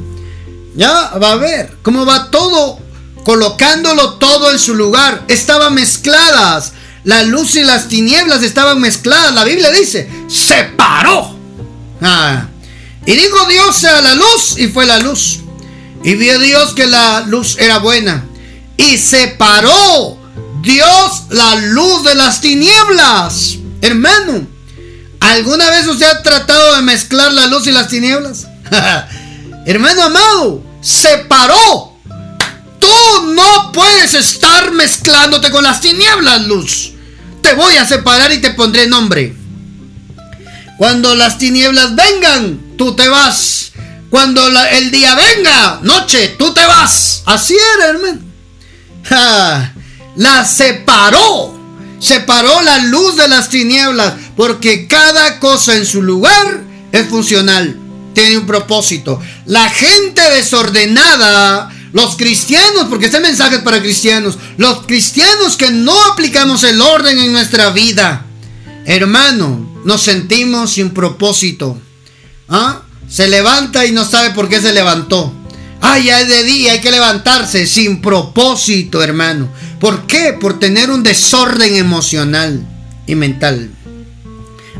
Ya 0.77 1.13
va 1.23 1.33
a 1.33 1.37
ver 1.37 1.77
cómo 1.83 2.05
va 2.05 2.31
todo, 2.31 2.79
colocándolo 3.25 4.15
todo 4.15 4.51
en 4.51 4.59
su 4.59 4.75
lugar. 4.75 5.25
Estaban 5.29 5.75
mezcladas. 5.75 6.73
La 7.05 7.23
luz 7.23 7.55
y 7.55 7.63
las 7.63 7.89
tinieblas 7.89 8.43
estaban 8.43 8.81
mezcladas. 8.81 9.33
La 9.33 9.45
Biblia 9.45 9.71
dice, 9.71 10.09
separó. 10.29 11.37
Ah. 12.03 12.49
Y 13.07 13.13
dijo 13.13 13.47
Dios 13.47 13.85
a 13.85 14.03
la 14.03 14.15
luz 14.15 14.59
y 14.59 14.69
fue 14.69 14.87
la 14.87 14.99
luz. 14.99 15.39
Y 16.03 16.15
vio 16.15 16.39
Dios 16.39 16.75
que 16.75 16.87
la 16.87 17.23
luz 17.23 17.57
era 17.59 17.79
buena. 17.79 18.25
Y 18.77 18.99
separó 18.99 20.19
Dios 20.62 21.23
la 21.31 21.55
luz 21.57 22.05
de 22.05 22.15
las 22.15 22.41
tinieblas. 22.41 23.57
Hermano, 23.81 24.47
¿alguna 25.21 25.71
vez 25.71 25.87
usted 25.87 26.07
ha 26.07 26.23
tratado 26.23 26.77
de 26.77 26.83
mezclar 26.83 27.33
la 27.33 27.47
luz 27.47 27.67
y 27.67 27.73
las 27.73 27.89
tinieblas? 27.89 28.47
Hermano 29.67 30.03
amado, 30.03 30.62
separó. 30.81 31.97
Tú 32.79 33.33
no 33.35 33.73
puedes 33.73 34.15
estar 34.15 34.73
mezclándote 34.73 35.51
con 35.51 35.65
las 35.65 35.81
tinieblas, 35.81 36.47
luz. 36.47 36.93
Te 37.43 37.55
voy 37.55 37.77
a 37.77 37.87
separar 37.87 38.33
y 38.33 38.41
te 38.41 38.51
pondré 38.51 38.87
nombre. 38.87 39.35
Cuando 40.79 41.15
las 41.15 41.39
tinieblas 41.39 41.95
vengan, 41.95 42.77
tú 42.77 42.95
te 42.95 43.09
vas. 43.09 43.73
Cuando 44.11 44.47
el 44.47 44.91
día 44.91 45.15
venga, 45.15 45.81
noche, 45.83 46.35
tú 46.39 46.53
te 46.53 46.65
vas. 46.67 47.23
Así 47.27 47.57
era, 47.77 47.91
hermano. 47.91 48.26
La 50.16 50.45
separó. 50.45 51.55
Separó 51.99 52.62
la 52.62 52.79
luz 52.79 53.16
de 53.16 53.29
las 53.29 53.49
tinieblas. 53.49 54.14
Porque 54.37 54.87
cada 54.87 55.40
cosa 55.40 55.77
en 55.77 55.87
su 55.87 56.03
lugar 56.03 56.62
es 56.92 57.07
funcional 57.09 57.81
tiene 58.16 58.38
un 58.38 58.47
propósito. 58.47 59.21
La 59.45 59.69
gente 59.69 60.23
desordenada, 60.31 61.71
los 61.92 62.16
cristianos, 62.16 62.87
porque 62.88 63.07
este 63.07 63.21
mensaje 63.21 63.57
es 63.57 63.62
para 63.62 63.83
cristianos, 63.83 64.38
los 64.57 64.87
cristianos 64.87 65.57
que 65.57 65.71
no 65.71 65.95
aplicamos 66.07 66.64
el 66.64 66.81
orden 66.81 67.19
en 67.19 67.33
nuestra 67.33 67.71
vida, 67.71 68.25
hermano, 68.87 69.83
nos 69.85 70.03
sentimos 70.03 70.73
sin 70.73 70.90
propósito. 70.90 71.79
¿Ah? 72.49 72.81
Se 73.07 73.29
levanta 73.29 73.85
y 73.85 73.92
no 73.92 74.05
sabe 74.07 74.31
por 74.31 74.49
qué 74.49 74.62
se 74.62 74.73
levantó. 74.73 75.31
Ah, 75.88 76.01
ya 76.01 76.20
es 76.20 76.27
de 76.27 76.42
día, 76.42 76.72
hay 76.72 76.81
que 76.81 76.90
levantarse 76.90 77.64
sin 77.64 78.01
propósito, 78.01 79.05
hermano. 79.05 79.49
¿Por 79.79 80.09
qué? 80.09 80.33
Por 80.33 80.59
tener 80.59 80.90
un 80.90 81.05
desorden 81.05 81.77
emocional 81.77 82.66
y 83.07 83.14
mental. 83.14 83.70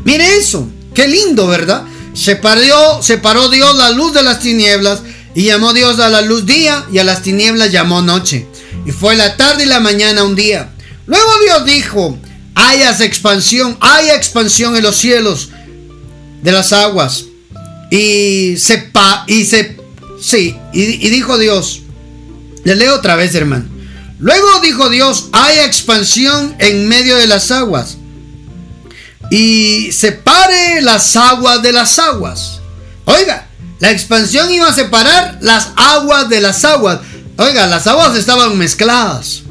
Mire 0.03 0.35
eso, 0.35 0.67
qué 0.93 1.07
lindo, 1.07 1.47
¿verdad? 1.47 1.85
Separó, 2.13 3.01
separó 3.01 3.47
Dios 3.47 3.77
la 3.77 3.91
luz 3.91 4.13
de 4.13 4.21
las 4.21 4.41
tinieblas 4.41 4.99
y 5.33 5.43
llamó 5.43 5.71
Dios 5.71 5.97
a 6.01 6.09
la 6.09 6.21
luz 6.21 6.45
día 6.45 6.85
y 6.91 6.97
a 6.97 7.05
las 7.05 7.21
tinieblas 7.21 7.71
llamó 7.71 8.01
noche. 8.01 8.45
Y 8.85 8.91
fue 8.91 9.15
la 9.15 9.37
tarde 9.37 9.63
y 9.63 9.67
la 9.67 9.79
mañana 9.79 10.25
un 10.25 10.35
día. 10.35 10.71
Luego 11.05 11.31
Dios 11.45 11.65
dijo, 11.65 12.17
hayas 12.53 12.99
expansión, 12.99 13.77
haya 13.79 14.13
expansión 14.13 14.75
en 14.75 14.83
los 14.83 14.97
cielos 14.97 15.51
de 16.41 16.51
las 16.51 16.73
aguas. 16.73 17.23
Y 17.91 18.57
se, 18.57 18.91
y 19.27 19.45
se, 19.45 19.77
sí, 20.21 20.55
y, 20.73 21.09
dijo 21.09 21.37
Dios, 21.37 21.81
le 22.63 22.75
leo 22.75 22.95
otra 22.95 23.15
vez 23.15 23.33
hermano. 23.35 23.65
Luego 24.19 24.59
dijo 24.61 24.89
Dios, 24.89 25.29
haya 25.31 25.65
expansión 25.65 26.55
en 26.59 26.87
medio 26.87 27.15
de 27.17 27.27
las 27.27 27.51
aguas 27.51 27.97
y 29.29 29.91
separe 29.91 30.81
las 30.81 31.15
aguas 31.15 31.61
de 31.61 31.71
las 31.71 31.99
aguas. 31.99 32.59
Oiga, 33.05 33.47
la 33.79 33.91
expansión 33.91 34.51
iba 34.51 34.67
a 34.67 34.73
separar 34.73 35.37
las 35.41 35.69
aguas 35.75 36.29
de 36.29 36.41
las 36.41 36.65
aguas. 36.65 36.99
Oiga, 37.37 37.67
las 37.67 37.85
aguas 37.85 38.17
estaban 38.17 38.57
mezcladas. 38.57 39.43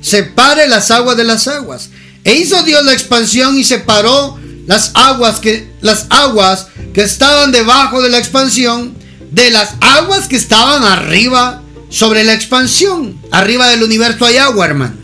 Separe 0.00 0.66
las 0.66 0.90
aguas 0.90 1.16
de 1.16 1.24
las 1.24 1.46
aguas. 1.48 1.90
E 2.24 2.34
hizo 2.34 2.62
Dios 2.62 2.84
la 2.84 2.92
expansión 2.92 3.58
y 3.58 3.64
separó 3.64 4.38
las 4.66 4.92
aguas 4.94 5.40
que 5.40 5.70
las 5.80 6.06
aguas 6.10 6.68
que 6.94 7.02
estaban 7.02 7.52
debajo 7.52 8.02
de 8.02 8.08
la 8.08 8.18
expansión 8.18 8.96
de 9.36 9.50
las 9.50 9.74
aguas 9.82 10.28
que 10.28 10.36
estaban 10.36 10.82
arriba 10.82 11.62
sobre 11.90 12.24
la 12.24 12.32
expansión. 12.32 13.20
Arriba 13.30 13.68
del 13.68 13.82
universo 13.82 14.24
hay 14.24 14.38
agua, 14.38 14.64
hermano. 14.64 14.96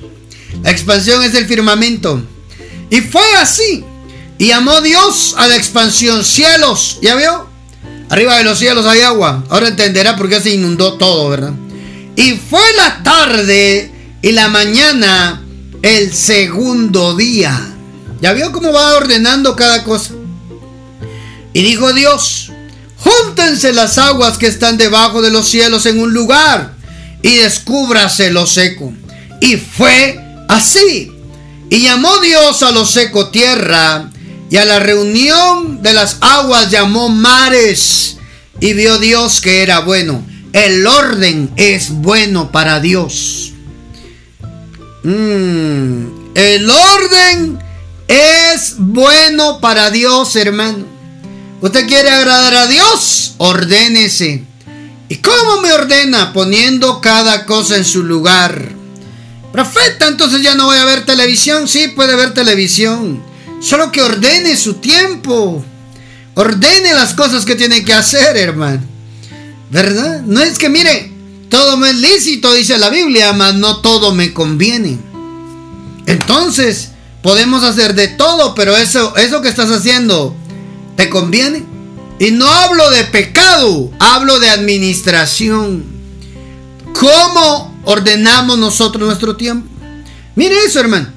La 0.62 0.70
expansión 0.70 1.22
es 1.22 1.34
el 1.34 1.46
firmamento. 1.46 2.22
Y 2.88 3.02
fue 3.02 3.34
así. 3.38 3.84
Y 4.38 4.46
llamó 4.46 4.80
Dios 4.80 5.34
a 5.36 5.48
la 5.48 5.56
expansión 5.56 6.24
cielos. 6.24 6.98
¿Ya 7.02 7.14
vio? 7.14 7.46
Arriba 8.08 8.38
de 8.38 8.44
los 8.44 8.58
cielos 8.58 8.86
hay 8.86 9.02
agua. 9.02 9.44
Ahora 9.50 9.68
entenderá 9.68 10.16
por 10.16 10.30
qué 10.30 10.40
se 10.40 10.54
inundó 10.54 10.94
todo, 10.94 11.28
¿verdad? 11.28 11.52
Y 12.16 12.32
fue 12.32 12.62
la 12.78 13.02
tarde 13.02 13.92
y 14.22 14.32
la 14.32 14.48
mañana 14.48 15.42
el 15.82 16.10
segundo 16.10 17.14
día. 17.16 17.60
¿Ya 18.22 18.32
vio 18.32 18.50
cómo 18.50 18.72
va 18.72 18.96
ordenando 18.96 19.54
cada 19.56 19.84
cosa? 19.84 20.14
Y 21.52 21.62
dijo 21.62 21.92
Dios, 21.92 22.51
júntense 23.02 23.72
las 23.72 23.98
aguas 23.98 24.38
que 24.38 24.46
están 24.46 24.76
debajo 24.76 25.22
de 25.22 25.30
los 25.30 25.48
cielos 25.48 25.86
en 25.86 25.98
un 25.98 26.12
lugar 26.12 26.74
y 27.22 27.36
descúbrase 27.36 28.30
lo 28.30 28.46
seco. 28.46 28.92
Y 29.40 29.56
fue 29.56 30.18
así. 30.48 31.10
Y 31.70 31.80
llamó 31.80 32.18
Dios 32.18 32.62
a 32.62 32.70
lo 32.70 32.84
seco 32.84 33.30
tierra 33.30 34.10
y 34.50 34.56
a 34.56 34.64
la 34.64 34.78
reunión 34.78 35.82
de 35.82 35.94
las 35.94 36.18
aguas 36.20 36.70
llamó 36.70 37.08
mares. 37.08 38.18
Y 38.60 38.74
vio 38.74 38.98
Dios 38.98 39.40
que 39.40 39.62
era 39.62 39.80
bueno. 39.80 40.24
El 40.52 40.86
orden 40.86 41.50
es 41.56 41.90
bueno 41.90 42.52
para 42.52 42.78
Dios. 42.78 43.52
Mm, 45.02 46.34
el 46.34 46.70
orden 46.70 47.58
es 48.06 48.74
bueno 48.76 49.60
para 49.60 49.90
Dios, 49.90 50.36
hermano. 50.36 51.01
¿Usted 51.62 51.86
quiere 51.86 52.10
agradar 52.10 52.54
a 52.54 52.66
Dios? 52.66 53.34
Ordénese. 53.38 54.42
¿Y 55.08 55.16
cómo 55.18 55.60
me 55.60 55.72
ordena? 55.72 56.32
Poniendo 56.32 57.00
cada 57.00 57.46
cosa 57.46 57.76
en 57.76 57.84
su 57.84 58.02
lugar. 58.02 58.72
Profeta, 59.52 60.08
entonces 60.08 60.42
ya 60.42 60.56
no 60.56 60.64
voy 60.64 60.78
a 60.78 60.84
ver 60.84 61.06
televisión. 61.06 61.68
Sí, 61.68 61.86
puede 61.86 62.16
ver 62.16 62.34
televisión. 62.34 63.22
Solo 63.60 63.92
que 63.92 64.02
ordene 64.02 64.56
su 64.56 64.74
tiempo. 64.74 65.64
Ordene 66.34 66.94
las 66.94 67.14
cosas 67.14 67.44
que 67.44 67.54
tiene 67.54 67.84
que 67.84 67.94
hacer, 67.94 68.36
hermano. 68.36 68.82
¿Verdad? 69.70 70.22
No 70.22 70.40
es 70.40 70.58
que, 70.58 70.68
mire, 70.68 71.12
todo 71.48 71.76
me 71.76 71.90
es 71.90 71.96
lícito, 71.96 72.52
dice 72.54 72.76
la 72.76 72.90
Biblia, 72.90 73.32
mas 73.34 73.54
no 73.54 73.76
todo 73.76 74.12
me 74.12 74.32
conviene. 74.32 74.98
Entonces, 76.06 76.88
podemos 77.22 77.62
hacer 77.62 77.94
de 77.94 78.08
todo, 78.08 78.56
pero 78.56 78.76
eso, 78.76 79.14
eso 79.16 79.42
que 79.42 79.48
estás 79.48 79.70
haciendo, 79.70 80.36
¿te 80.96 81.08
conviene? 81.08 81.64
Y 82.18 82.30
no 82.30 82.46
hablo 82.46 82.90
de 82.90 83.04
pecado, 83.04 83.90
hablo 83.98 84.38
de 84.38 84.50
administración. 84.50 85.84
¿Cómo 86.94 87.80
ordenamos 87.84 88.58
nosotros 88.58 89.06
nuestro 89.06 89.36
tiempo? 89.36 89.68
Mire 90.36 90.56
eso, 90.64 90.80
hermano. 90.80 91.08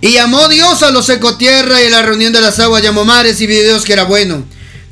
Y 0.00 0.12
llamó 0.12 0.48
Dios 0.48 0.82
a 0.82 0.90
los 0.90 1.06
secotierra 1.06 1.80
y 1.80 1.86
a 1.86 1.90
la 1.90 2.02
reunión 2.02 2.32
de 2.32 2.40
las 2.40 2.58
aguas 2.58 2.82
llamó 2.82 3.04
mares 3.04 3.40
y 3.40 3.46
vio 3.46 3.62
Dios 3.62 3.84
que 3.84 3.92
era 3.92 4.04
bueno. 4.04 4.44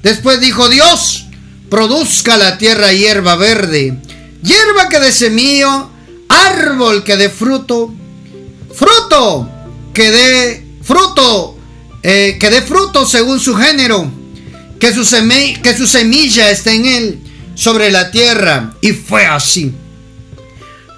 Después 0.02 0.40
dijo 0.40 0.68
Dios, 0.68 1.26
produzca 1.68 2.36
la 2.36 2.58
tierra 2.58 2.92
hierba 2.92 3.36
verde, 3.36 3.98
hierba 4.42 4.88
que 4.88 5.00
dé 5.00 5.12
semillo, 5.12 5.90
árbol 6.28 7.02
que 7.02 7.16
dé 7.16 7.28
fruto, 7.28 7.92
fruto 8.72 9.48
que 9.92 10.10
dé 10.10 10.66
fruto, 10.82 11.56
eh, 12.02 12.36
que 12.40 12.50
dé 12.50 12.62
fruto 12.62 13.04
según 13.04 13.40
su 13.40 13.56
género, 13.56 14.10
que 14.80 14.92
su, 14.92 15.02
que 15.62 15.76
su 15.76 15.86
semilla 15.86 16.50
esté 16.50 16.74
en 16.74 16.86
él 16.86 17.18
sobre 17.54 17.90
la 17.90 18.10
tierra. 18.10 18.74
Y 18.80 18.92
fue 18.92 19.26
así. 19.26 19.72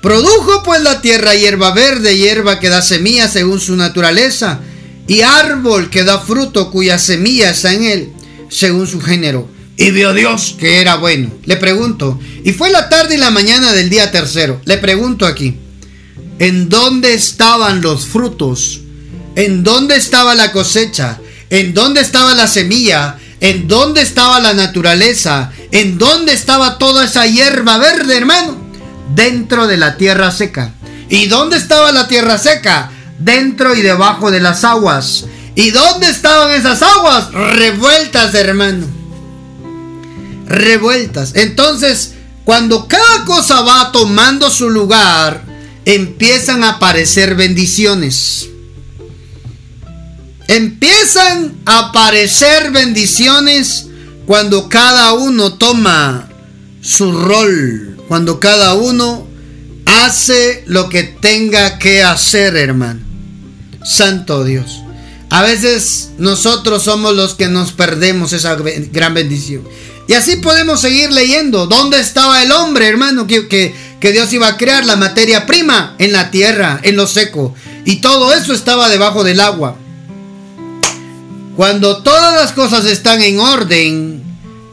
Produjo 0.00 0.62
pues 0.62 0.82
la 0.82 1.00
tierra 1.00 1.34
hierba 1.34 1.72
verde, 1.72 2.16
hierba 2.16 2.58
que 2.58 2.70
da 2.70 2.82
semilla 2.82 3.28
según 3.28 3.60
su 3.60 3.76
naturaleza, 3.76 4.60
y 5.06 5.20
árbol 5.20 5.90
que 5.90 6.04
da 6.04 6.18
fruto 6.18 6.70
cuya 6.70 6.98
semilla 6.98 7.50
está 7.50 7.72
en 7.72 7.84
él, 7.84 8.08
según 8.48 8.86
su 8.86 9.00
género. 9.00 9.48
Y 9.76 9.90
vio 9.90 10.12
Dios 10.14 10.56
que 10.58 10.80
era 10.80 10.96
bueno. 10.96 11.30
Le 11.44 11.56
pregunto, 11.56 12.18
y 12.44 12.52
fue 12.52 12.70
la 12.70 12.88
tarde 12.88 13.16
y 13.16 13.18
la 13.18 13.30
mañana 13.30 13.72
del 13.72 13.90
día 13.90 14.10
tercero. 14.10 14.60
Le 14.64 14.78
pregunto 14.78 15.26
aquí, 15.26 15.56
¿en 16.38 16.68
dónde 16.68 17.14
estaban 17.14 17.80
los 17.80 18.06
frutos 18.06 18.82
¿En 19.34 19.62
dónde 19.62 19.96
estaba 19.96 20.34
la 20.34 20.52
cosecha? 20.52 21.18
¿En 21.48 21.72
dónde 21.72 22.00
estaba 22.00 22.34
la 22.34 22.46
semilla? 22.46 23.18
¿En 23.42 23.66
dónde 23.66 24.02
estaba 24.02 24.38
la 24.38 24.54
naturaleza? 24.54 25.50
¿En 25.72 25.98
dónde 25.98 26.32
estaba 26.32 26.78
toda 26.78 27.06
esa 27.06 27.26
hierba 27.26 27.76
verde, 27.76 28.16
hermano? 28.16 28.56
Dentro 29.16 29.66
de 29.66 29.76
la 29.76 29.96
tierra 29.96 30.30
seca. 30.30 30.70
¿Y 31.08 31.26
dónde 31.26 31.56
estaba 31.56 31.90
la 31.90 32.06
tierra 32.06 32.38
seca? 32.38 32.92
Dentro 33.18 33.74
y 33.74 33.82
debajo 33.82 34.30
de 34.30 34.38
las 34.38 34.62
aguas. 34.62 35.24
¿Y 35.56 35.72
dónde 35.72 36.08
estaban 36.08 36.52
esas 36.52 36.82
aguas? 36.82 37.32
Revueltas, 37.32 38.32
hermano. 38.36 38.86
Revueltas. 40.46 41.32
Entonces, 41.34 42.14
cuando 42.44 42.86
cada 42.86 43.24
cosa 43.24 43.62
va 43.62 43.90
tomando 43.90 44.50
su 44.50 44.70
lugar, 44.70 45.42
empiezan 45.84 46.62
a 46.62 46.74
aparecer 46.74 47.34
bendiciones 47.34 48.51
empiezan 50.56 51.54
a 51.64 51.88
aparecer 51.88 52.72
bendiciones 52.72 53.86
cuando 54.26 54.68
cada 54.68 55.14
uno 55.14 55.54
toma 55.54 56.28
su 56.82 57.12
rol, 57.12 57.96
cuando 58.06 58.38
cada 58.38 58.74
uno 58.74 59.26
hace 59.86 60.62
lo 60.66 60.88
que 60.88 61.04
tenga 61.04 61.78
que 61.78 62.02
hacer, 62.02 62.56
hermano. 62.56 63.00
Santo 63.84 64.44
Dios. 64.44 64.80
A 65.30 65.42
veces 65.42 66.10
nosotros 66.18 66.82
somos 66.82 67.16
los 67.16 67.34
que 67.34 67.48
nos 67.48 67.72
perdemos 67.72 68.34
esa 68.34 68.54
gran 68.54 69.14
bendición. 69.14 69.62
Y 70.06 70.12
así 70.12 70.36
podemos 70.36 70.80
seguir 70.80 71.10
leyendo. 71.10 71.66
¿Dónde 71.66 71.98
estaba 72.00 72.42
el 72.42 72.52
hombre, 72.52 72.88
hermano? 72.88 73.26
Que, 73.26 73.48
que, 73.48 74.12
Dios 74.12 74.30
iba 74.32 74.48
a 74.48 74.56
crear 74.58 74.84
la 74.84 74.96
materia 74.96 75.46
prima 75.46 75.96
en 75.98 76.12
la 76.12 76.30
tierra, 76.30 76.80
en 76.82 76.96
lo 76.96 77.06
seco. 77.06 77.54
Y 77.86 77.96
todo 77.96 78.34
eso 78.34 78.52
estaba 78.52 78.90
debajo 78.90 79.24
del 79.24 79.40
agua. 79.40 79.78
Cuando 81.56 82.02
todas 82.02 82.34
las 82.34 82.52
cosas 82.52 82.86
están 82.86 83.20
en 83.20 83.38
orden, 83.38 84.22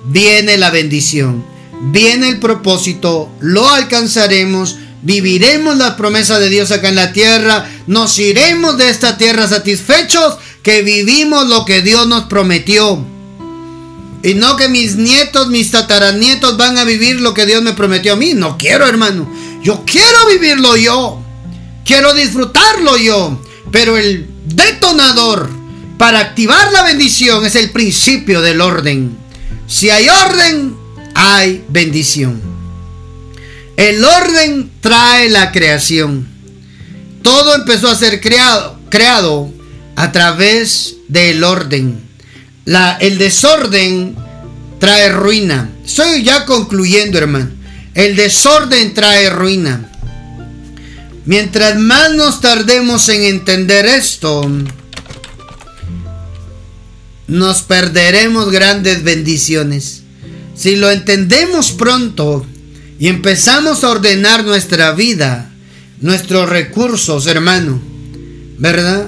viene 0.06 0.58
la 0.58 0.70
bendición, 0.70 1.46
viene 1.92 2.30
el 2.30 2.40
propósito, 2.40 3.30
lo 3.42 3.70
alcanzaremos, 3.70 4.78
viviremos 5.02 5.76
la 5.78 5.98
promesa 5.98 6.40
de 6.40 6.50
Dios 6.50 6.72
acá 6.72 6.88
en 6.88 6.96
la 6.96 7.12
tierra, 7.12 7.70
nos 7.86 8.18
iremos 8.18 8.78
de 8.78 8.90
esta 8.90 9.18
tierra 9.18 9.48
satisfechos 9.48 10.38
que 10.64 10.82
vivimos 10.82 11.50
lo 11.50 11.66
que 11.66 11.82
Dios 11.82 12.08
nos 12.08 12.26
prometió. 12.26 13.06
Y 14.24 14.34
no 14.36 14.56
que 14.56 14.70
mis 14.70 14.96
nietos, 14.96 15.48
mis 15.48 15.72
tataranietos 15.72 16.56
van 16.58 16.78
a 16.78 16.86
vivir 16.86 17.20
lo 17.20 17.34
que 17.34 17.46
Dios 17.46 17.62
me 17.62 17.74
prometió 17.74 18.14
a 18.14 18.18
mí. 18.18 18.34
No 18.34 18.58
quiero, 18.58 18.86
hermano. 18.86 19.32
Yo 19.64 19.84
quiero 19.86 20.28
vivirlo 20.30 20.76
yo. 20.76 21.22
Quiero 21.86 22.14
disfrutarlo 22.14 22.98
yo. 22.98 23.42
Pero 23.72 23.96
el 23.96 24.30
detonador 24.46 25.59
para 26.00 26.22
activar 26.22 26.72
la 26.72 26.84
bendición 26.84 27.46
es 27.46 27.56
el 27.56 27.72
principio 27.72 28.42
del 28.42 28.62
orden. 28.62 29.18
Si 29.68 29.90
hay 29.90 30.08
orden, 30.08 30.74
hay 31.14 31.66
bendición. 31.68 32.42
El 33.76 34.06
orden 34.06 34.72
trae 34.80 35.30
la 35.30 35.52
creación. 35.52 36.26
Todo 37.22 37.54
empezó 37.54 37.90
a 37.90 37.96
ser 37.96 38.22
creado, 38.22 38.80
creado 38.90 39.52
a 39.98 40.14
través 40.14 40.96
del 41.10 41.44
orden. 41.44 42.02
El 43.02 43.18
desorden 43.18 44.16
trae 44.80 45.10
ruina. 45.10 45.70
Estoy 45.86 46.24
ya 46.24 46.46
concluyendo, 46.46 47.18
hermano. 47.18 47.52
El 47.94 48.16
desorden 48.16 48.94
trae 48.94 49.30
ruina. 49.30 49.92
Mientras 51.26 51.78
más 51.78 52.14
nos 52.14 52.40
tardemos 52.40 53.10
en 53.10 53.24
entender 53.24 53.86
esto, 53.86 54.50
nos 57.30 57.62
perderemos 57.62 58.52
grandes 58.52 59.04
bendiciones. 59.04 60.02
Si 60.56 60.76
lo 60.76 60.92
entendemos 60.92 61.72
pronto 61.72 62.46
y 63.00 63.08
empezamos 63.08 63.84
a 63.84 63.90
ordenar 63.90 64.44
nuestra 64.44 64.92
vida, 64.92 65.52
nuestros 66.02 66.50
recursos, 66.50 67.28
hermano, 67.28 67.80
¿verdad? 68.58 69.08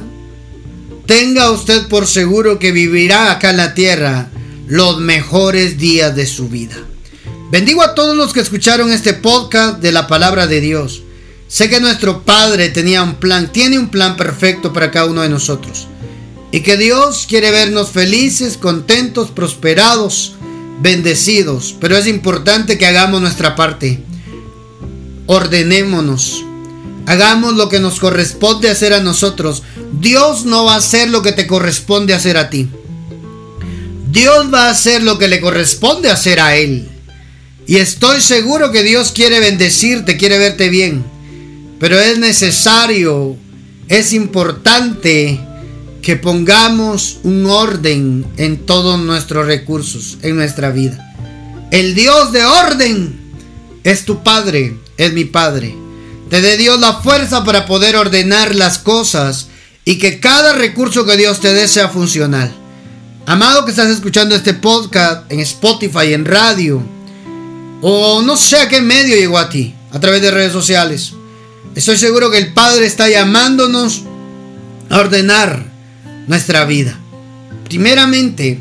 Tenga 1.07 1.51
usted 1.51 1.87
por 1.87 2.07
seguro 2.07 2.59
que 2.59 2.71
vivirá 2.71 3.31
acá 3.31 3.49
en 3.49 3.57
la 3.57 3.73
tierra 3.73 4.29
los 4.67 4.99
mejores 4.99 5.77
días 5.77 6.15
de 6.15 6.25
su 6.25 6.47
vida. 6.47 6.77
Bendigo 7.51 7.81
a 7.81 7.95
todos 7.95 8.15
los 8.15 8.31
que 8.31 8.39
escucharon 8.39 8.93
este 8.93 9.13
podcast 9.13 9.79
de 9.79 9.91
la 9.91 10.07
palabra 10.07 10.47
de 10.47 10.61
Dios. 10.61 11.01
Sé 11.49 11.69
que 11.69 11.81
nuestro 11.81 12.23
Padre 12.23 12.69
tenía 12.69 13.03
un 13.03 13.15
plan, 13.15 13.51
tiene 13.51 13.77
un 13.77 13.89
plan 13.89 14.15
perfecto 14.15 14.71
para 14.71 14.89
cada 14.89 15.07
uno 15.07 15.21
de 15.21 15.27
nosotros. 15.27 15.87
Y 16.51 16.61
que 16.61 16.77
Dios 16.77 17.25
quiere 17.27 17.51
vernos 17.51 17.91
felices, 17.91 18.57
contentos, 18.57 19.31
prosperados, 19.31 20.35
bendecidos. 20.81 21.75
Pero 21.79 21.97
es 21.97 22.07
importante 22.07 22.77
que 22.77 22.85
hagamos 22.85 23.21
nuestra 23.21 23.55
parte. 23.55 24.03
Ordenémonos. 25.27 26.43
Hagamos 27.05 27.53
lo 27.53 27.69
que 27.69 27.79
nos 27.79 27.99
corresponde 27.99 28.69
hacer 28.69 28.93
a 28.93 29.01
nosotros. 29.01 29.63
Dios 29.99 30.45
no 30.45 30.65
va 30.65 30.75
a 30.75 30.77
hacer 30.77 31.09
lo 31.09 31.21
que 31.21 31.31
te 31.31 31.47
corresponde 31.47 32.13
hacer 32.13 32.37
a 32.37 32.49
ti. 32.49 32.69
Dios 34.11 34.53
va 34.53 34.67
a 34.67 34.71
hacer 34.71 35.03
lo 35.03 35.17
que 35.17 35.29
le 35.29 35.39
corresponde 35.39 36.09
hacer 36.09 36.41
a 36.41 36.57
Él. 36.57 36.89
Y 37.65 37.77
estoy 37.77 38.19
seguro 38.21 38.71
que 38.71 38.83
Dios 38.83 39.13
quiere 39.13 39.39
bendecirte, 39.39 40.17
quiere 40.17 40.37
verte 40.37 40.67
bien. 40.67 41.05
Pero 41.79 41.99
es 41.99 42.19
necesario, 42.19 43.37
es 43.87 44.11
importante 44.13 45.39
que 46.01 46.15
pongamos 46.15 47.19
un 47.23 47.45
orden 47.45 48.25
en 48.37 48.65
todos 48.65 48.99
nuestros 48.99 49.45
recursos, 49.45 50.17
en 50.23 50.35
nuestra 50.35 50.71
vida. 50.71 51.13
El 51.71 51.95
Dios 51.95 52.31
de 52.31 52.43
orden 52.43 53.19
es 53.83 54.05
tu 54.05 54.23
Padre, 54.23 54.77
es 54.97 55.13
mi 55.13 55.25
Padre. 55.25 55.75
Te 56.29 56.41
dé 56.41 56.57
Dios 56.57 56.79
la 56.79 57.01
fuerza 57.01 57.43
para 57.43 57.65
poder 57.65 57.95
ordenar 57.95 58.55
las 58.55 58.79
cosas 58.79 59.47
y 59.85 59.97
que 59.97 60.19
cada 60.19 60.53
recurso 60.53 61.05
que 61.05 61.17
Dios 61.17 61.39
te 61.39 61.53
dé 61.53 61.67
sea 61.67 61.89
funcional. 61.89 62.51
Amado 63.25 63.63
que 63.65 63.71
estás 63.71 63.89
escuchando 63.89 64.35
este 64.35 64.53
podcast 64.53 65.31
en 65.31 65.39
Spotify, 65.41 66.13
en 66.13 66.25
radio, 66.25 66.81
o 67.81 68.21
no 68.21 68.35
sé 68.37 68.57
a 68.57 68.67
qué 68.67 68.81
medio 68.81 69.15
llegó 69.15 69.37
a 69.37 69.49
ti, 69.49 69.75
a 69.91 69.99
través 69.99 70.21
de 70.21 70.31
redes 70.31 70.51
sociales. 70.51 71.13
Estoy 71.75 71.97
seguro 71.97 72.31
que 72.31 72.39
el 72.39 72.53
Padre 72.53 72.85
está 72.85 73.07
llamándonos 73.07 74.01
a 74.89 74.99
ordenar 74.99 75.70
nuestra 76.27 76.65
vida. 76.65 76.97
Primeramente, 77.65 78.59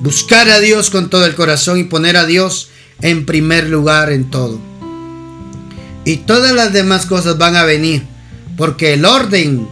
buscar 0.00 0.48
a 0.50 0.60
Dios 0.60 0.90
con 0.90 1.10
todo 1.10 1.26
el 1.26 1.34
corazón 1.34 1.78
y 1.78 1.84
poner 1.84 2.16
a 2.16 2.26
Dios 2.26 2.68
en 3.00 3.26
primer 3.26 3.68
lugar 3.68 4.12
en 4.12 4.30
todo. 4.30 4.58
Y 6.04 6.18
todas 6.18 6.52
las 6.52 6.72
demás 6.72 7.06
cosas 7.06 7.38
van 7.38 7.56
a 7.56 7.64
venir, 7.64 8.02
porque 8.56 8.94
el 8.94 9.04
orden 9.04 9.68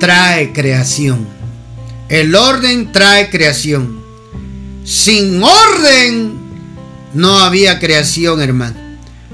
trae 0.00 0.52
creación. 0.52 1.26
El 2.08 2.34
orden 2.34 2.90
trae 2.92 3.28
creación. 3.28 4.00
Sin 4.84 5.42
orden 5.42 6.38
no 7.12 7.38
había 7.40 7.78
creación, 7.78 8.40
hermano. 8.40 8.76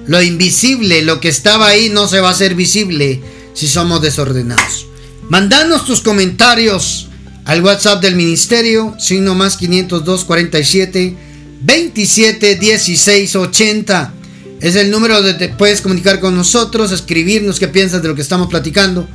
Lo 0.06 0.20
invisible, 0.20 1.02
lo 1.02 1.20
que 1.20 1.28
estaba 1.28 1.68
ahí, 1.68 1.88
no 1.88 2.08
se 2.08 2.20
va 2.20 2.28
a 2.28 2.32
hacer 2.32 2.54
visible 2.54 3.22
si 3.54 3.68
somos 3.68 4.02
desordenados. 4.02 4.86
Mandanos 5.30 5.86
tus 5.86 6.02
comentarios 6.02 7.08
al 7.46 7.62
WhatsApp 7.62 8.02
del 8.02 8.14
ministerio, 8.14 8.94
signo 8.98 9.34
más 9.34 9.56
502 9.56 10.24
47 10.24 11.16
27 11.62 12.56
16 12.56 13.36
80. 13.36 14.14
Es 14.60 14.76
el 14.76 14.90
número 14.90 15.22
donde 15.22 15.48
puedes 15.48 15.80
comunicar 15.80 16.20
con 16.20 16.36
nosotros, 16.36 16.92
escribirnos 16.92 17.58
qué 17.58 17.68
piensas 17.68 18.02
de 18.02 18.08
lo 18.08 18.14
que 18.14 18.20
estamos 18.22 18.48
platicando. 18.48 19.08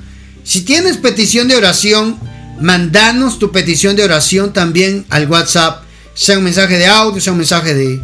Si 0.43 0.61
tienes 0.61 0.97
petición 0.97 1.47
de 1.47 1.55
oración, 1.55 2.17
mandanos 2.59 3.37
tu 3.37 3.51
petición 3.51 3.95
de 3.95 4.03
oración 4.03 4.51
también 4.51 5.05
al 5.09 5.29
WhatsApp, 5.29 5.83
sea 6.15 6.39
un 6.39 6.43
mensaje 6.43 6.77
de 6.79 6.87
audio, 6.87 7.21
sea 7.21 7.33
un 7.33 7.39
mensaje 7.39 7.75
de 7.75 8.01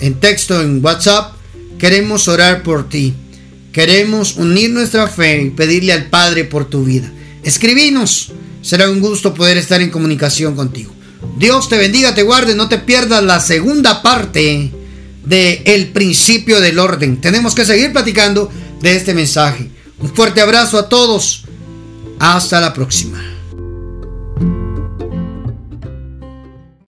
en 0.00 0.20
texto 0.20 0.60
en 0.60 0.84
WhatsApp. 0.84 1.32
Queremos 1.78 2.28
orar 2.28 2.62
por 2.62 2.88
ti. 2.88 3.14
Queremos 3.72 4.36
unir 4.36 4.70
nuestra 4.70 5.08
fe 5.08 5.42
y 5.42 5.50
pedirle 5.50 5.94
al 5.94 6.06
Padre 6.06 6.44
por 6.44 6.68
tu 6.68 6.84
vida. 6.84 7.10
Escribinos. 7.46 8.32
Será 8.60 8.90
un 8.90 9.00
gusto 9.00 9.32
poder 9.32 9.56
estar 9.56 9.80
en 9.80 9.90
comunicación 9.90 10.56
contigo. 10.56 10.92
Dios 11.38 11.68
te 11.68 11.78
bendiga, 11.78 12.12
te 12.12 12.24
guarde, 12.24 12.56
no 12.56 12.68
te 12.68 12.78
pierdas 12.78 13.22
la 13.22 13.38
segunda 13.38 14.02
parte 14.02 14.72
de 15.24 15.62
el 15.64 15.92
principio 15.92 16.60
del 16.60 16.80
orden. 16.80 17.20
Tenemos 17.20 17.54
que 17.54 17.64
seguir 17.64 17.92
platicando 17.92 18.50
de 18.82 18.96
este 18.96 19.14
mensaje. 19.14 19.70
Un 20.00 20.12
fuerte 20.12 20.40
abrazo 20.40 20.76
a 20.76 20.88
todos. 20.88 21.44
Hasta 22.18 22.60
la 22.60 22.74
próxima. 22.74 23.35